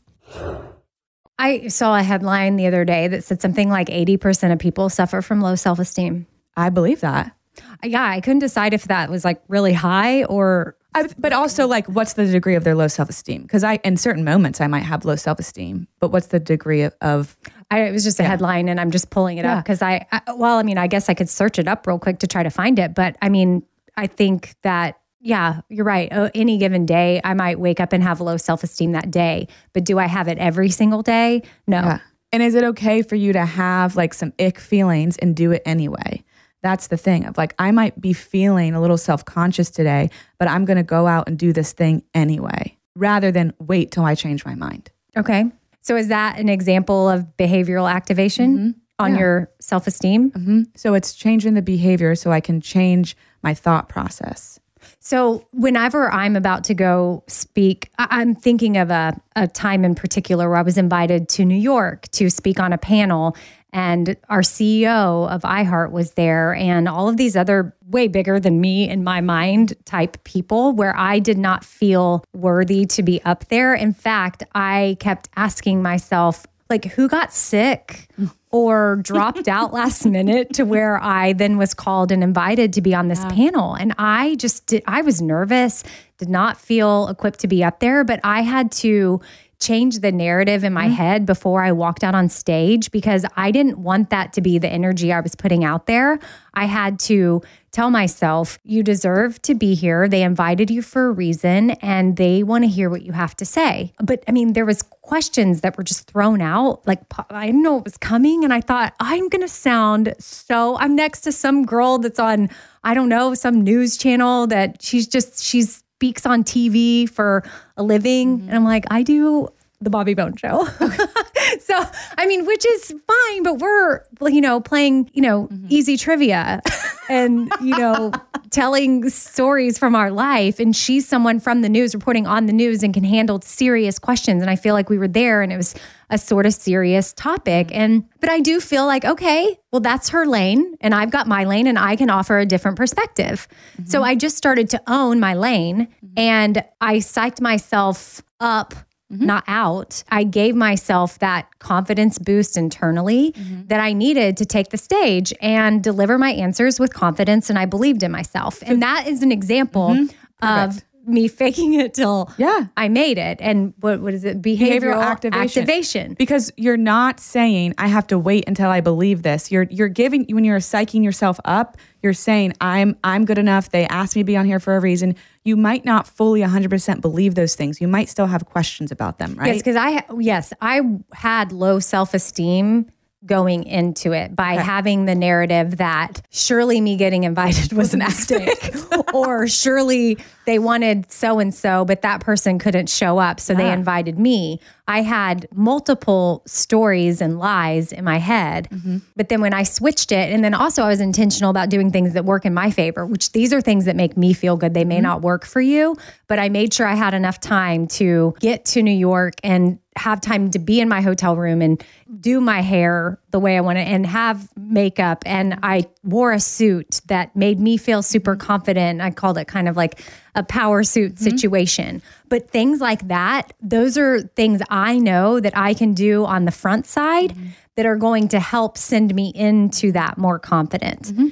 I 1.37 1.67
saw 1.67 1.97
a 1.97 2.03
headline 2.03 2.55
the 2.55 2.67
other 2.67 2.85
day 2.85 3.07
that 3.07 3.23
said 3.23 3.41
something 3.41 3.69
like 3.69 3.87
80% 3.87 4.53
of 4.53 4.59
people 4.59 4.89
suffer 4.89 5.21
from 5.21 5.41
low 5.41 5.55
self 5.55 5.79
esteem. 5.79 6.27
I 6.55 6.69
believe 6.69 7.01
that. 7.01 7.35
Yeah, 7.83 8.05
I 8.05 8.21
couldn't 8.21 8.39
decide 8.39 8.73
if 8.73 8.85
that 8.85 9.09
was 9.09 9.25
like 9.25 9.41
really 9.47 9.73
high 9.73 10.23
or 10.25 10.75
I, 10.93 11.07
but 11.17 11.33
also 11.33 11.67
like 11.67 11.87
what's 11.87 12.13
the 12.13 12.25
degree 12.27 12.55
of 12.55 12.63
their 12.63 12.75
low 12.75 12.89
self-esteem 12.89 13.43
because 13.43 13.63
i 13.63 13.75
in 13.85 13.95
certain 13.95 14.25
moments 14.25 14.59
i 14.59 14.67
might 14.67 14.83
have 14.83 15.05
low 15.05 15.15
self-esteem 15.15 15.87
but 16.01 16.11
what's 16.11 16.27
the 16.27 16.39
degree 16.39 16.81
of, 16.81 16.93
of 16.99 17.37
I, 17.71 17.83
it 17.83 17.91
was 17.93 18.03
just 18.03 18.19
a 18.19 18.23
headline 18.23 18.67
and 18.67 18.79
I'm 18.81 18.91
just 18.91 19.09
pulling 19.09 19.37
it 19.37 19.45
up 19.45 19.63
because 19.63 19.81
I, 19.81 20.05
I, 20.11 20.33
well, 20.33 20.57
I 20.57 20.63
mean, 20.63 20.77
I 20.77 20.87
guess 20.87 21.07
I 21.07 21.13
could 21.13 21.29
search 21.29 21.57
it 21.57 21.69
up 21.69 21.87
real 21.87 21.97
quick 21.97 22.19
to 22.19 22.27
try 22.27 22.43
to 22.43 22.49
find 22.49 22.77
it. 22.77 22.93
But 22.93 23.15
I 23.21 23.29
mean, 23.29 23.63
I 23.95 24.07
think 24.07 24.55
that, 24.63 24.99
yeah, 25.21 25.61
you're 25.69 25.85
right. 25.85 26.11
Uh, 26.11 26.29
any 26.33 26.57
given 26.57 26.85
day, 26.85 27.21
I 27.23 27.33
might 27.33 27.59
wake 27.59 27.79
up 27.79 27.93
and 27.93 28.03
have 28.03 28.19
low 28.21 28.37
self 28.37 28.63
esteem 28.63 28.91
that 28.93 29.11
day. 29.11 29.47
But 29.73 29.83
do 29.85 29.99
I 29.99 30.07
have 30.07 30.27
it 30.27 30.37
every 30.39 30.69
single 30.69 31.01
day? 31.03 31.43
No. 31.67 31.77
Yeah. 31.77 31.99
And 32.33 32.41
is 32.41 32.55
it 32.55 32.63
okay 32.63 33.01
for 33.01 33.15
you 33.15 33.33
to 33.33 33.45
have 33.45 33.95
like 33.95 34.13
some 34.13 34.33
ick 34.39 34.57
feelings 34.57 35.17
and 35.17 35.35
do 35.35 35.51
it 35.51 35.61
anyway? 35.65 36.23
That's 36.63 36.87
the 36.87 36.97
thing 36.97 37.25
of 37.25 37.37
like, 37.37 37.53
I 37.59 37.71
might 37.71 37.99
be 37.99 38.13
feeling 38.13 38.73
a 38.73 38.81
little 38.81 38.97
self 38.97 39.25
conscious 39.25 39.69
today, 39.69 40.09
but 40.39 40.47
I'm 40.47 40.65
going 40.65 40.77
to 40.77 40.83
go 40.83 41.07
out 41.07 41.27
and 41.27 41.37
do 41.37 41.53
this 41.53 41.73
thing 41.73 42.03
anyway, 42.13 42.77
rather 42.95 43.31
than 43.31 43.53
wait 43.59 43.91
till 43.91 44.05
I 44.05 44.15
change 44.15 44.45
my 44.45 44.55
mind. 44.55 44.89
Okay. 45.17 45.45
So 45.81 45.95
is 45.95 46.07
that 46.09 46.37
an 46.39 46.47
example 46.49 47.09
of 47.09 47.25
behavioral 47.37 47.91
activation 47.91 48.75
on 48.99 49.13
Yeah. 49.13 49.19
your 49.19 49.51
self 49.59 49.87
esteem? 49.87 50.29
hmm 50.31 50.61
So 50.75 50.93
it's 50.93 51.13
changing 51.13 51.55
the 51.55 51.61
behavior 51.61 52.15
so 52.15 52.31
I 52.31 52.39
can 52.39 52.61
change 52.61 53.17
my 53.43 53.53
thought 53.53 53.89
process. 53.89 54.59
So 54.99 55.45
whenever 55.51 56.11
I'm 56.11 56.35
about 56.35 56.63
to 56.65 56.73
go 56.73 57.23
speak, 57.27 57.89
I'm 57.97 58.35
thinking 58.35 58.77
of 58.77 58.89
a, 58.89 59.19
a 59.35 59.47
time 59.47 59.85
in 59.85 59.95
particular 59.95 60.49
where 60.49 60.57
I 60.57 60.61
was 60.61 60.77
invited 60.77 61.29
to 61.29 61.45
New 61.45 61.59
York 61.59 62.07
to 62.11 62.29
speak 62.29 62.59
on 62.59 62.73
a 62.73 62.77
panel. 62.77 63.35
And 63.73 64.17
our 64.27 64.41
CEO 64.41 65.29
of 65.29 65.43
iHeart 65.43 65.91
was 65.91 66.11
there, 66.15 66.53
and 66.53 66.89
all 66.89 67.07
of 67.07 67.15
these 67.15 67.37
other 67.37 67.73
way 67.87 68.09
bigger 68.09 68.37
than 68.37 68.59
me 68.59 68.89
in 68.89 69.01
my 69.01 69.21
mind 69.21 69.75
type 69.85 70.21
people, 70.25 70.73
where 70.73 70.93
I 70.97 71.19
did 71.19 71.37
not 71.37 71.63
feel 71.63 72.25
worthy 72.33 72.85
to 72.87 73.01
be 73.01 73.23
up 73.23 73.47
there. 73.47 73.73
In 73.73 73.93
fact, 73.93 74.43
I 74.53 74.97
kept 74.99 75.29
asking 75.37 75.81
myself, 75.81 76.45
like, 76.69 76.83
who 76.83 77.07
got 77.07 77.33
sick 77.33 78.09
mm. 78.19 78.29
Or 78.51 78.97
dropped 78.97 79.47
out 79.47 79.73
last 79.73 80.05
minute 80.05 80.53
to 80.53 80.63
where 80.63 81.01
I 81.01 81.33
then 81.33 81.57
was 81.57 81.73
called 81.73 82.11
and 82.11 82.23
invited 82.23 82.73
to 82.73 82.81
be 82.81 82.93
on 82.93 83.07
this 83.07 83.23
panel. 83.25 83.73
And 83.73 83.93
I 83.97 84.35
just 84.35 84.67
did, 84.67 84.83
I 84.87 85.01
was 85.01 85.21
nervous, 85.21 85.83
did 86.17 86.29
not 86.29 86.57
feel 86.57 87.07
equipped 87.07 87.39
to 87.39 87.47
be 87.47 87.63
up 87.63 87.79
there, 87.79 88.03
but 88.03 88.19
I 88.23 88.41
had 88.41 88.71
to 88.73 89.21
change 89.61 89.99
the 89.99 90.11
narrative 90.11 90.63
in 90.63 90.73
my 90.73 90.85
mm-hmm. 90.85 90.93
head 90.93 91.25
before 91.25 91.63
I 91.63 91.71
walked 91.71 92.03
out 92.03 92.15
on 92.15 92.27
stage 92.29 92.91
because 92.91 93.25
I 93.37 93.51
didn't 93.51 93.77
want 93.77 94.09
that 94.09 94.33
to 94.33 94.41
be 94.41 94.57
the 94.57 94.67
energy 94.67 95.13
I 95.13 95.21
was 95.21 95.35
putting 95.35 95.63
out 95.63 95.85
there. 95.85 96.19
I 96.53 96.65
had 96.65 96.99
to 97.01 97.41
tell 97.71 97.89
myself, 97.89 98.59
you 98.63 98.83
deserve 98.83 99.41
to 99.43 99.55
be 99.55 99.73
here. 99.75 100.07
They 100.07 100.23
invited 100.23 100.69
you 100.69 100.81
for 100.81 101.07
a 101.07 101.11
reason 101.11 101.71
and 101.71 102.17
they 102.17 102.43
want 102.43 102.63
to 102.63 102.69
hear 102.69 102.89
what 102.89 103.03
you 103.03 103.13
have 103.13 103.35
to 103.37 103.45
say. 103.45 103.93
But 104.01 104.23
I 104.27 104.31
mean, 104.31 104.53
there 104.53 104.65
was 104.65 104.81
questions 104.81 105.61
that 105.61 105.77
were 105.77 105.83
just 105.83 106.09
thrown 106.09 106.41
out. 106.41 106.85
Like 106.85 106.99
I 107.29 107.45
didn't 107.45 107.63
know 107.63 107.77
it 107.77 107.85
was 107.85 107.97
coming. 107.97 108.43
And 108.43 108.53
I 108.53 108.61
thought, 108.61 108.93
I'm 108.99 109.29
going 109.29 109.41
to 109.41 109.47
sound 109.47 110.13
so, 110.19 110.77
I'm 110.77 110.95
next 110.95 111.21
to 111.21 111.31
some 111.31 111.65
girl 111.65 111.97
that's 111.97 112.19
on, 112.19 112.49
I 112.83 112.93
don't 112.93 113.09
know, 113.09 113.33
some 113.33 113.61
news 113.61 113.97
channel 113.97 114.47
that 114.47 114.81
she's 114.81 115.07
just, 115.07 115.43
she's 115.43 115.83
speaks 116.01 116.25
on 116.25 116.43
TV 116.43 117.07
for 117.07 117.43
a 117.77 117.83
living. 117.83 118.39
Mm-hmm. 118.39 118.47
And 118.47 118.57
I'm 118.57 118.63
like, 118.63 118.85
I 118.89 119.03
do 119.03 119.49
the 119.81 119.89
Bobby 119.89 120.13
Bones 120.13 120.39
show. 120.39 120.65
so, 121.59 121.83
I 122.17 122.25
mean, 122.27 122.45
which 122.45 122.65
is 122.65 122.93
fine, 123.07 123.43
but 123.43 123.59
we're, 123.59 124.01
you 124.27 124.41
know, 124.41 124.61
playing, 124.61 125.09
you 125.13 125.21
know, 125.21 125.47
mm-hmm. 125.47 125.67
easy 125.69 125.97
trivia 125.97 126.61
and, 127.09 127.51
you 127.61 127.77
know, 127.77 128.11
telling 128.51 129.09
stories 129.09 129.79
from 129.79 129.95
our 129.95 130.11
life. 130.11 130.59
And 130.59 130.75
she's 130.75 131.07
someone 131.07 131.39
from 131.39 131.61
the 131.61 131.69
news 131.69 131.95
reporting 131.95 132.27
on 132.27 132.45
the 132.45 132.53
news 132.53 132.83
and 132.83 132.93
can 132.93 133.03
handle 133.03 133.41
serious 133.41 133.97
questions. 133.97 134.41
And 134.41 134.51
I 134.51 134.55
feel 134.55 134.73
like 134.73 134.89
we 134.89 134.97
were 134.97 135.07
there 135.07 135.41
and 135.41 135.51
it 135.51 135.57
was 135.57 135.73
a 136.09 136.17
sort 136.17 136.45
of 136.45 136.53
serious 136.53 137.13
topic. 137.13 137.67
Mm-hmm. 137.67 137.81
And, 137.81 138.09
but 138.19 138.29
I 138.29 138.39
do 138.39 138.59
feel 138.59 138.85
like, 138.85 139.05
okay, 139.05 139.57
well, 139.71 139.79
that's 139.79 140.09
her 140.09 140.25
lane 140.25 140.75
and 140.81 140.93
I've 140.93 141.11
got 141.11 141.27
my 141.27 141.45
lane 141.45 141.65
and 141.65 141.79
I 141.79 141.95
can 141.95 142.09
offer 142.09 142.37
a 142.37 142.45
different 142.45 142.77
perspective. 142.77 143.47
Mm-hmm. 143.73 143.85
So 143.85 144.03
I 144.03 144.15
just 144.15 144.37
started 144.37 144.69
to 144.71 144.81
own 144.87 145.19
my 145.19 145.33
lane 145.33 145.87
and 146.15 146.63
I 146.81 146.97
psyched 146.97 147.41
myself 147.41 148.21
up 148.39 148.75
Mm-hmm. 149.11 149.25
not 149.25 149.43
out. 149.47 150.03
I 150.09 150.23
gave 150.23 150.55
myself 150.55 151.19
that 151.19 151.59
confidence 151.59 152.17
boost 152.17 152.55
internally 152.55 153.33
mm-hmm. 153.33 153.67
that 153.67 153.81
I 153.81 153.91
needed 153.91 154.37
to 154.37 154.45
take 154.45 154.69
the 154.69 154.77
stage 154.77 155.33
and 155.41 155.83
deliver 155.83 156.17
my 156.17 156.31
answers 156.31 156.79
with 156.79 156.93
confidence. 156.93 157.49
And 157.49 157.59
I 157.59 157.65
believed 157.65 158.03
in 158.03 158.11
myself. 158.11 158.63
And 158.65 158.81
that 158.81 159.07
is 159.07 159.21
an 159.21 159.31
example 159.31 159.89
mm-hmm. 159.89 160.47
of 160.47 160.81
me 161.05 161.27
faking 161.41 161.73
it 161.73 161.93
till 161.93 162.31
Yeah. 162.37 162.67
I 162.77 162.87
made 162.89 163.17
it. 163.17 163.39
And 163.41 163.73
what, 163.79 164.01
what 164.01 164.13
is 164.13 164.23
it? 164.23 164.41
Behavioral, 164.41 164.79
Behavioral 164.81 165.01
activation. 165.03 165.61
activation. 165.61 166.13
Because 166.15 166.51
you're 166.57 166.77
not 166.77 167.19
saying 167.19 167.73
I 167.77 167.87
have 167.87 168.07
to 168.07 168.19
wait 168.19 168.45
until 168.47 168.69
I 168.69 168.81
believe 168.81 169.23
this. 169.23 169.51
You're 169.51 169.67
you're 169.69 169.87
giving 169.89 170.25
when 170.29 170.43
you're 170.43 170.59
psyching 170.59 171.03
yourself 171.03 171.39
up, 171.45 171.77
you're 172.01 172.13
saying 172.13 172.53
I'm 172.61 172.95
I'm 173.03 173.25
good 173.25 173.37
enough. 173.37 173.69
They 173.69 173.85
asked 173.87 174.15
me 174.15 174.21
to 174.21 174.25
be 174.25 174.37
on 174.37 174.45
here 174.45 174.59
for 174.59 174.75
a 174.75 174.79
reason. 174.79 175.15
You 175.43 175.57
might 175.57 175.85
not 175.85 176.07
fully 176.07 176.41
100% 176.41 177.01
believe 177.01 177.33
those 177.35 177.55
things. 177.55 177.81
You 177.81 177.87
might 177.87 178.09
still 178.09 178.27
have 178.27 178.45
questions 178.45 178.91
about 178.91 179.17
them, 179.17 179.35
right? 179.35 179.47
Yes, 179.47 179.57
because 179.57 179.75
I 179.75 180.03
yes 180.19 180.53
I 180.61 180.81
had 181.13 181.51
low 181.51 181.79
self 181.79 182.13
esteem 182.13 182.91
going 183.25 183.63
into 183.63 184.13
it 184.13 184.35
by 184.35 184.53
having 184.53 185.05
the 185.05 185.13
narrative 185.13 185.77
that 185.77 186.21
surely 186.31 186.81
me 186.81 186.97
getting 186.97 187.23
invited 187.23 187.71
was 187.77 187.93
a 187.93 187.97
mistake, 187.97 188.73
or 189.13 189.47
surely 189.47 190.17
they 190.45 190.57
wanted 190.57 191.11
so 191.11 191.39
and 191.39 191.53
so, 191.53 191.85
but 191.85 192.01
that 192.01 192.21
person 192.21 192.57
couldn't 192.57 192.89
show 192.89 193.19
up, 193.19 193.39
so 193.39 193.53
they 193.53 193.69
ah. 193.69 193.73
invited 193.73 194.17
me. 194.17 194.59
I 194.87 195.03
had 195.03 195.47
multiple 195.53 196.41
stories 196.47 197.21
and 197.21 197.37
lies 197.37 197.91
in 197.91 198.03
my 198.03 198.17
head, 198.17 198.67
mm-hmm. 198.71 198.97
but 199.15 199.29
then 199.29 199.39
when 199.39 199.53
I 199.53 199.63
switched 199.63 200.11
it, 200.11 200.33
and 200.33 200.43
then 200.43 200.53
also 200.53 200.83
I 200.83 200.87
was 200.87 200.99
intentional 200.99 201.51
about 201.51 201.69
doing 201.69 201.91
things 201.91 202.13
that 202.13 202.25
work 202.25 202.45
in 202.45 202.53
my 202.53 202.71
favor, 202.71 203.05
which 203.05 203.31
these 203.31 203.53
are 203.53 203.61
things 203.61 203.85
that 203.85 203.95
make 203.95 204.17
me 204.17 204.33
feel 204.33 204.57
good. 204.57 204.73
They 204.73 204.83
may 204.83 204.95
mm-hmm. 204.95 205.03
not 205.03 205.21
work 205.21 205.45
for 205.45 205.61
you, 205.61 205.95
but 206.27 206.39
I 206.39 206.49
made 206.49 206.73
sure 206.73 206.87
I 206.87 206.95
had 206.95 207.13
enough 207.13 207.39
time 207.39 207.87
to 207.87 208.33
get 208.39 208.65
to 208.65 208.81
New 208.81 208.91
York 208.91 209.35
and 209.43 209.79
have 209.97 210.21
time 210.21 210.49
to 210.51 210.59
be 210.59 210.79
in 210.79 210.87
my 210.87 211.01
hotel 211.01 211.35
room 211.35 211.61
and 211.61 211.83
do 212.19 212.39
my 212.39 212.61
hair 212.61 213.19
the 213.31 213.39
way 213.39 213.57
I 213.57 213.61
want 213.61 213.77
to 213.77 213.81
and 213.81 214.05
have 214.05 214.49
makeup. 214.55 215.23
And 215.25 215.59
I 215.63 215.85
wore 216.03 216.31
a 216.31 216.39
suit 216.39 217.01
that 217.07 217.35
made 217.35 217.59
me 217.59 217.77
feel 217.77 218.01
super 218.01 218.35
confident. 218.35 219.01
I 219.01 219.11
called 219.11 219.37
it 219.37 219.47
kind 219.47 219.67
of 219.67 219.75
like 219.75 220.01
a 220.33 220.43
power 220.43 220.83
suit 220.83 221.15
mm-hmm. 221.15 221.23
situation. 221.23 222.01
But 222.29 222.49
things 222.49 222.79
like 222.79 223.07
that, 223.09 223.53
those 223.61 223.97
are 223.97 224.21
things 224.21 224.61
I 224.69 224.97
know 224.97 225.39
that 225.41 225.57
I 225.57 225.73
can 225.73 225.93
do 225.93 226.25
on 226.25 226.45
the 226.45 226.51
front 226.51 226.85
side 226.85 227.31
mm-hmm. 227.31 227.47
that 227.75 227.85
are 227.85 227.97
going 227.97 228.29
to 228.29 228.39
help 228.39 228.77
send 228.77 229.13
me 229.13 229.33
into 229.35 229.91
that 229.91 230.17
more 230.17 230.39
confident. 230.39 231.01
Mm-hmm. 231.03 231.27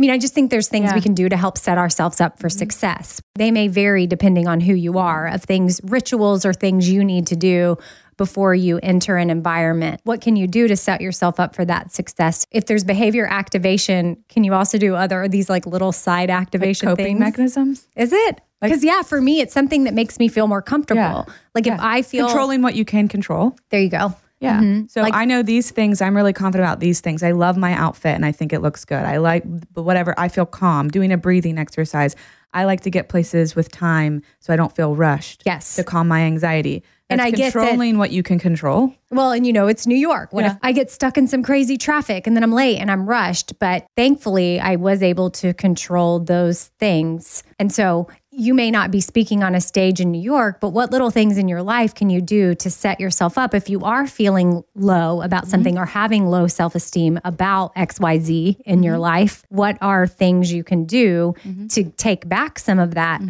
I 0.00 0.08
mean, 0.10 0.12
I 0.12 0.16
just 0.16 0.32
think 0.32 0.50
there's 0.50 0.68
things 0.68 0.94
we 0.94 1.02
can 1.02 1.12
do 1.12 1.28
to 1.28 1.36
help 1.36 1.58
set 1.58 1.76
ourselves 1.76 2.22
up 2.22 2.38
for 2.38 2.48
mm-hmm. 2.48 2.56
success. 2.56 3.20
They 3.34 3.50
may 3.50 3.68
vary 3.68 4.06
depending 4.06 4.48
on 4.48 4.60
who 4.60 4.72
you 4.72 4.96
are, 4.96 5.26
of 5.26 5.42
things, 5.42 5.78
rituals 5.84 6.46
or 6.46 6.54
things 6.54 6.88
you 6.88 7.04
need 7.04 7.26
to 7.26 7.36
do 7.36 7.76
before 8.16 8.54
you 8.54 8.80
enter 8.82 9.18
an 9.18 9.28
environment. 9.28 10.00
What 10.04 10.22
can 10.22 10.36
you 10.36 10.46
do 10.46 10.68
to 10.68 10.74
set 10.74 11.02
yourself 11.02 11.38
up 11.38 11.54
for 11.54 11.66
that 11.66 11.92
success? 11.92 12.46
If 12.50 12.64
there's 12.64 12.82
behavior 12.82 13.26
activation, 13.26 14.24
can 14.30 14.42
you 14.42 14.54
also 14.54 14.78
do 14.78 14.94
other 14.94 15.28
these 15.28 15.50
like 15.50 15.66
little 15.66 15.92
side 15.92 16.30
activation 16.30 16.88
coping 16.88 17.04
things? 17.04 17.20
mechanisms. 17.20 17.86
Is 17.94 18.14
it? 18.14 18.40
Because 18.62 18.82
yeah, 18.82 19.02
for 19.02 19.20
me, 19.20 19.42
it's 19.42 19.52
something 19.52 19.84
that 19.84 19.92
makes 19.92 20.18
me 20.18 20.28
feel 20.28 20.46
more 20.46 20.62
comfortable. 20.62 21.26
Yeah. 21.28 21.34
Like 21.54 21.66
if 21.66 21.78
I 21.78 22.00
feel 22.00 22.26
Controlling 22.26 22.62
what 22.62 22.74
you 22.74 22.86
can 22.86 23.06
control. 23.06 23.54
there 23.68 23.80
you 23.80 23.90
go. 23.90 24.14
Yeah. 24.40 24.60
Mm-hmm. 24.60 24.86
So 24.88 25.02
I 25.02 25.26
know 25.26 25.42
these 25.42 25.70
things. 25.70 26.00
I'm 26.00 26.16
really 26.16 26.32
confident 26.32 26.66
about 26.66 26.80
these 26.80 27.00
things. 27.00 27.22
I 27.22 27.32
love 27.32 27.56
my 27.56 27.74
outfit 27.74 28.14
and 28.14 28.24
I 28.24 28.32
think 28.32 28.52
it 28.52 28.60
looks 28.60 28.84
good. 28.86 29.04
I 29.04 29.18
like, 29.18 29.44
but 29.72 29.82
whatever. 29.82 30.14
I 30.18 30.28
feel 30.28 30.46
calm 30.46 30.88
doing 30.88 31.12
a 31.12 31.18
breathing 31.18 31.58
exercise. 31.58 32.16
I 32.52 32.64
like 32.64 32.80
to 32.80 32.90
get 32.90 33.08
places 33.08 33.54
with 33.54 33.70
time 33.70 34.22
so 34.40 34.52
I 34.52 34.56
don't 34.56 34.74
feel 34.74 34.96
rushed. 34.96 35.42
Yes. 35.44 35.76
To 35.76 35.84
calm 35.84 36.08
my 36.08 36.22
anxiety. 36.22 36.82
And 37.10 37.18
That's 37.18 37.26
I 37.26 37.30
get 37.32 37.52
controlling 37.52 37.98
what 37.98 38.12
you 38.12 38.22
can 38.22 38.38
control. 38.38 38.94
Well, 39.10 39.32
and 39.32 39.44
you 39.44 39.52
know, 39.52 39.66
it's 39.66 39.86
New 39.86 39.96
York. 39.96 40.32
What 40.32 40.44
if 40.44 40.56
I 40.62 40.70
get 40.70 40.92
stuck 40.92 41.18
in 41.18 41.26
some 41.26 41.42
crazy 41.42 41.76
traffic 41.76 42.26
and 42.26 42.36
then 42.36 42.44
I'm 42.44 42.52
late 42.52 42.78
and 42.78 42.88
I'm 42.88 43.08
rushed? 43.08 43.58
But 43.58 43.86
thankfully, 43.96 44.60
I 44.60 44.76
was 44.76 45.02
able 45.02 45.28
to 45.32 45.52
control 45.52 46.20
those 46.20 46.66
things. 46.78 47.42
And 47.58 47.72
so 47.72 48.08
you 48.32 48.54
may 48.54 48.70
not 48.70 48.90
be 48.90 49.00
speaking 49.00 49.42
on 49.42 49.54
a 49.54 49.60
stage 49.60 50.00
in 50.00 50.10
New 50.10 50.20
York, 50.20 50.60
but 50.60 50.70
what 50.70 50.92
little 50.92 51.10
things 51.10 51.36
in 51.36 51.48
your 51.48 51.62
life 51.62 51.94
can 51.94 52.10
you 52.10 52.20
do 52.20 52.54
to 52.54 52.70
set 52.70 53.00
yourself 53.00 53.36
up 53.36 53.54
if 53.54 53.68
you 53.68 53.84
are 53.84 54.06
feeling 54.06 54.62
low 54.74 55.20
about 55.22 55.42
mm-hmm. 55.42 55.50
something 55.50 55.78
or 55.78 55.86
having 55.86 56.26
low 56.26 56.46
self 56.46 56.74
esteem 56.74 57.18
about 57.24 57.74
XYZ 57.74 58.60
in 58.60 58.82
your 58.82 58.94
mm-hmm. 58.94 59.02
life? 59.02 59.44
What 59.48 59.78
are 59.80 60.06
things 60.06 60.52
you 60.52 60.62
can 60.62 60.84
do 60.84 61.34
mm-hmm. 61.44 61.66
to 61.68 61.84
take 61.90 62.28
back 62.28 62.58
some 62.58 62.78
of 62.78 62.94
that 62.94 63.20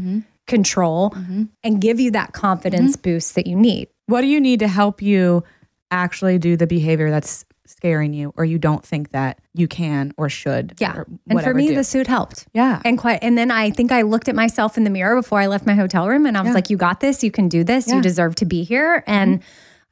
control 0.47 1.15
and 1.63 1.81
give 1.81 1.99
you 1.99 2.11
that 2.11 2.33
confidence 2.33 2.97
boost 2.97 3.35
that 3.37 3.47
you 3.47 3.57
need? 3.57 3.89
What 4.07 4.21
do 4.21 4.27
you 4.27 4.41
need 4.41 4.61
to 4.61 4.69
help 4.69 5.01
you 5.01 5.45
actually 5.91 6.39
do 6.39 6.57
the 6.57 6.67
behavior 6.67 7.11
that's 7.11 7.45
scaring 7.71 8.13
you 8.13 8.33
or 8.37 8.45
you 8.45 8.59
don't 8.59 8.85
think 8.85 9.11
that 9.13 9.39
you 9.55 9.67
can 9.69 10.13
or 10.17 10.29
should. 10.29 10.75
Yeah. 10.79 10.97
or 10.97 11.07
And 11.29 11.43
for 11.43 11.55
me, 11.55 11.69
do. 11.69 11.75
the 11.77 11.85
suit 11.85 12.07
helped. 12.07 12.47
yeah. 12.53 12.83
And 12.85 12.99
quite, 12.99 13.21
and 13.23 13.39
then 13.39 13.51
I 13.51 13.71
think 13.71 13.93
I 13.93 14.03
looked 14.03 14.29
at 14.29 14.35
myself 14.35 14.77
in 14.77 14.85
the 14.85 14.91
mirror 14.91 15.15
before 15.17 15.41
I 15.41 15.47
left 15.47 15.67
my 15.67 15.75
hotel 15.75 16.09
room, 16.09 16.27
and 16.27 16.37
I 16.37 16.41
was 16.41 16.49
Yeah. 16.49 16.55
like, 16.55 16.71
"You 16.71 16.77
got 16.77 17.01
this. 17.01 17.23
You 17.25 17.31
can 17.31 17.49
do 17.49 17.65
this. 17.65 17.89
Yeah. 17.89 17.97
You 17.97 18.03
deserve 18.03 18.35
to 18.37 18.45
be 18.45 18.63
here." 18.65 19.03
And 19.07 19.41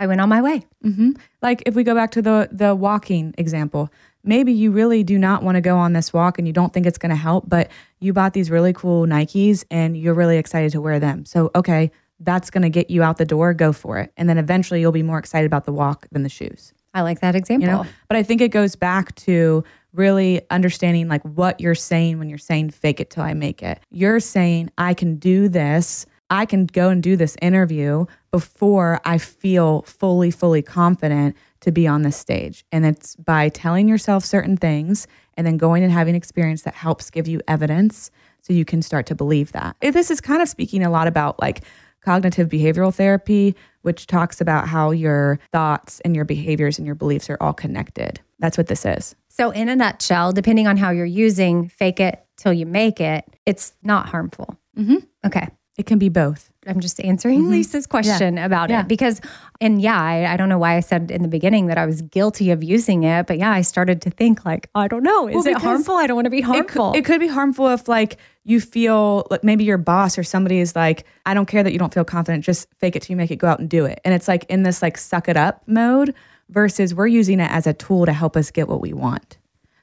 I 0.01 0.07
went 0.07 0.21
on 0.21 0.29
my 0.29 0.41
way. 0.43 0.64
hmm 0.83 1.11
Like 1.43 1.62
if 1.67 1.75
we 1.75 1.85
go 1.85 1.95
back 1.95 2.11
to 2.12 2.23
the 2.23 2.49
the 2.53 2.75
walking 2.75 3.35
example, 3.38 3.91
maybe 4.25 4.53
you 4.53 4.71
really 4.71 5.03
do 5.05 5.19
not 5.19 5.43
want 5.43 5.55
to 5.57 5.61
go 5.61 5.77
on 5.77 5.93
this 5.93 6.12
walk 6.12 6.38
and 6.38 6.47
you 6.47 6.53
don't 6.53 6.73
think 6.73 6.87
it's 6.87 6.99
going 6.99 7.11
to 7.11 7.17
help, 7.17 7.49
but 7.49 7.69
you 8.01 8.12
bought 8.12 8.33
these 8.33 8.51
really 8.51 8.73
cool 8.73 9.07
Nikes 9.07 9.64
and 9.71 9.97
you're 9.97 10.14
really 10.14 10.37
excited 10.38 10.73
to 10.73 10.81
wear 10.81 10.99
them. 11.01 11.25
So 11.25 11.51
okay, 11.55 11.91
that's 12.21 12.51
going 12.51 12.62
to 12.62 12.69
get 12.71 12.91
you 12.91 13.03
out 13.03 13.17
the 13.17 13.25
door. 13.25 13.55
Go 13.55 13.73
for 13.73 13.99
it, 13.99 14.12
and 14.17 14.29
then 14.29 14.38
eventually 14.38 14.81
you'll 14.81 14.93
be 14.93 15.03
more 15.05 15.19
excited 15.19 15.47
about 15.47 15.64
the 15.67 15.73
walk 15.73 16.07
than 16.12 16.23
the 16.25 16.29
shoes. 16.29 16.73
I 16.98 17.02
like 17.02 17.20
that 17.20 17.34
example. 17.34 17.68
You 17.68 17.74
know, 17.74 17.87
but 18.08 18.16
I 18.16 18.22
think 18.22 18.40
it 18.40 18.48
goes 18.48 18.76
back 18.76 19.14
to 19.16 19.64
really 19.92 20.42
understanding 20.50 21.08
like 21.08 21.22
what 21.22 21.61
you're 21.61 21.74
saying 21.74 22.18
when 22.18 22.28
you're 22.28 22.38
saying 22.38 22.70
fake 22.70 23.00
it 23.00 23.11
till 23.11 23.22
I 23.22 23.34
make 23.34 23.62
it. 23.62 23.80
You're 23.90 24.20
saying 24.20 24.70
I 24.76 24.94
can 24.94 25.16
do 25.16 25.48
this. 25.48 26.06
I 26.30 26.44
can 26.44 26.66
go 26.66 26.90
and 26.90 27.02
do 27.02 27.16
this 27.16 27.37
interview 27.40 28.04
before 28.30 29.00
I 29.04 29.16
feel 29.18 29.82
fully, 29.82 30.30
fully 30.30 30.61
confident 30.61 31.37
to 31.61 31.72
be 31.72 31.87
on 31.87 32.02
this 32.02 32.16
stage. 32.16 32.64
And 32.70 32.84
it's 32.84 33.16
by 33.16 33.48
telling 33.48 33.88
yourself 33.88 34.24
certain 34.24 34.56
things 34.56 35.06
and 35.37 35.46
then 35.46 35.56
going 35.56 35.82
and 35.82 35.92
having 35.92 36.14
experience 36.14 36.62
that 36.62 36.74
helps 36.74 37.11
give 37.11 37.26
you 37.26 37.40
evidence 37.48 38.11
so 38.42 38.52
you 38.52 38.64
can 38.64 38.82
start 38.82 39.06
to 39.06 39.14
believe 39.14 39.52
that. 39.52 39.76
This 39.80 40.11
is 40.11 40.20
kind 40.20 40.42
of 40.42 40.48
speaking 40.48 40.84
a 40.84 40.90
lot 40.90 41.08
about 41.08 41.40
like 41.40 41.64
cognitive 42.04 42.48
behavioral 42.48 42.94
therapy, 42.94 43.54
which 43.82 44.06
talks 44.06 44.40
about 44.40 44.68
how 44.68 44.90
your 44.90 45.38
thoughts 45.52 46.00
and 46.00 46.14
your 46.14 46.24
behaviors 46.24 46.78
and 46.78 46.87
your 46.87 46.94
beliefs 46.94 47.28
are 47.30 47.38
all 47.40 47.52
connected. 47.52 48.20
That's 48.38 48.56
what 48.58 48.66
this 48.68 48.84
is. 48.84 49.14
So, 49.28 49.50
in 49.50 49.68
a 49.68 49.76
nutshell, 49.76 50.32
depending 50.32 50.66
on 50.66 50.76
how 50.76 50.90
you're 50.90 51.04
using 51.06 51.68
fake 51.68 52.00
it 52.00 52.24
till 52.37 52.52
you 52.52 52.66
make 52.66 53.00
it, 53.00 53.24
it's 53.46 53.72
not 53.82 54.08
harmful. 54.08 54.56
Mhm. 54.76 55.06
Okay. 55.24 55.48
It 55.76 55.87
can 55.87 55.98
be 55.98 56.08
both. 56.08 56.50
I'm 56.68 56.81
just 56.81 57.00
answering 57.00 57.40
mm-hmm. 57.40 57.50
Lisa's 57.50 57.87
question 57.87 58.38
about 58.38 58.70
Yeah. 58.70 58.83
it 58.83 58.88
because, 58.88 59.20
and 59.61 59.81
yeah, 59.81 60.00
I, 60.00 60.35
I 60.35 60.37
don't 60.37 60.48
know 60.48 60.59
why 60.59 60.76
I 60.76 60.81
said 60.81 61.11
in 61.11 61.22
the 61.22 61.28
beginning 61.28 61.66
that 61.66 61.78
I 61.78 61.87
was 61.87 62.02
guilty 62.02 62.50
of 62.50 62.62
using 62.62 63.04
it, 63.04 63.26
but 63.26 63.38
yeah, 63.38 63.50
I 63.50 63.62
started 63.62 64.02
to 64.02 64.11
think 64.11 64.44
like, 64.44 64.68
I 64.74 64.87
don't 64.88 65.02
know, 65.02 65.28
is 65.28 65.37
Well, 65.37 65.46
it 65.46 65.57
harmful? 65.59 65.96
I 65.96 66.07
don't 66.07 66.16
want 66.16 66.26
to 66.26 66.31
be 66.31 66.38
It 66.38 66.44
could, 66.44 66.54
harmful. 66.54 66.92
it 66.94 67.04
could 67.04 67.20
be 67.20 67.28
harmful 67.28 67.68
if 67.68 67.88
like 67.88 68.18
you 68.44 68.61
feel 68.61 69.26
like 69.31 69.42
maybe 69.42 69.64
your 69.64 69.78
boss 69.78 70.18
or 70.18 70.22
somebody 70.22 70.59
is 70.59 70.76
like, 70.76 71.04
I 71.26 71.35
don't 71.35 71.46
care 71.46 71.62
that 71.62 71.72
you 71.72 71.78
don't 71.78 71.92
feel 71.92 72.04
confident, 72.04 72.44
just 72.44 72.68
fake 72.78 72.96
it 72.96 73.02
till 73.02 73.14
you 73.14 73.16
make 73.16 73.31
it, 73.31 73.37
go 73.37 73.48
out 73.48 73.59
and 73.61 73.68
do 73.68 73.85
it. 73.85 74.00
And 74.04 74.14
it's 74.14 74.28
like 74.28 74.44
in 74.48 74.62
this 74.62 74.83
like 74.83 74.98
suck 74.98 75.28
it 75.28 75.37
up 75.37 75.62
mode 75.66 76.14
versus 76.50 76.94
we're 76.94 77.07
using 77.07 77.40
it 77.40 77.50
as 77.50 77.66
a 77.66 77.72
tool 77.72 78.07
to 78.07 78.12
help 78.12 78.37
us 78.37 78.50
get 78.50 78.68
what 78.68 78.81
we 78.81 78.92
want. 78.92 79.38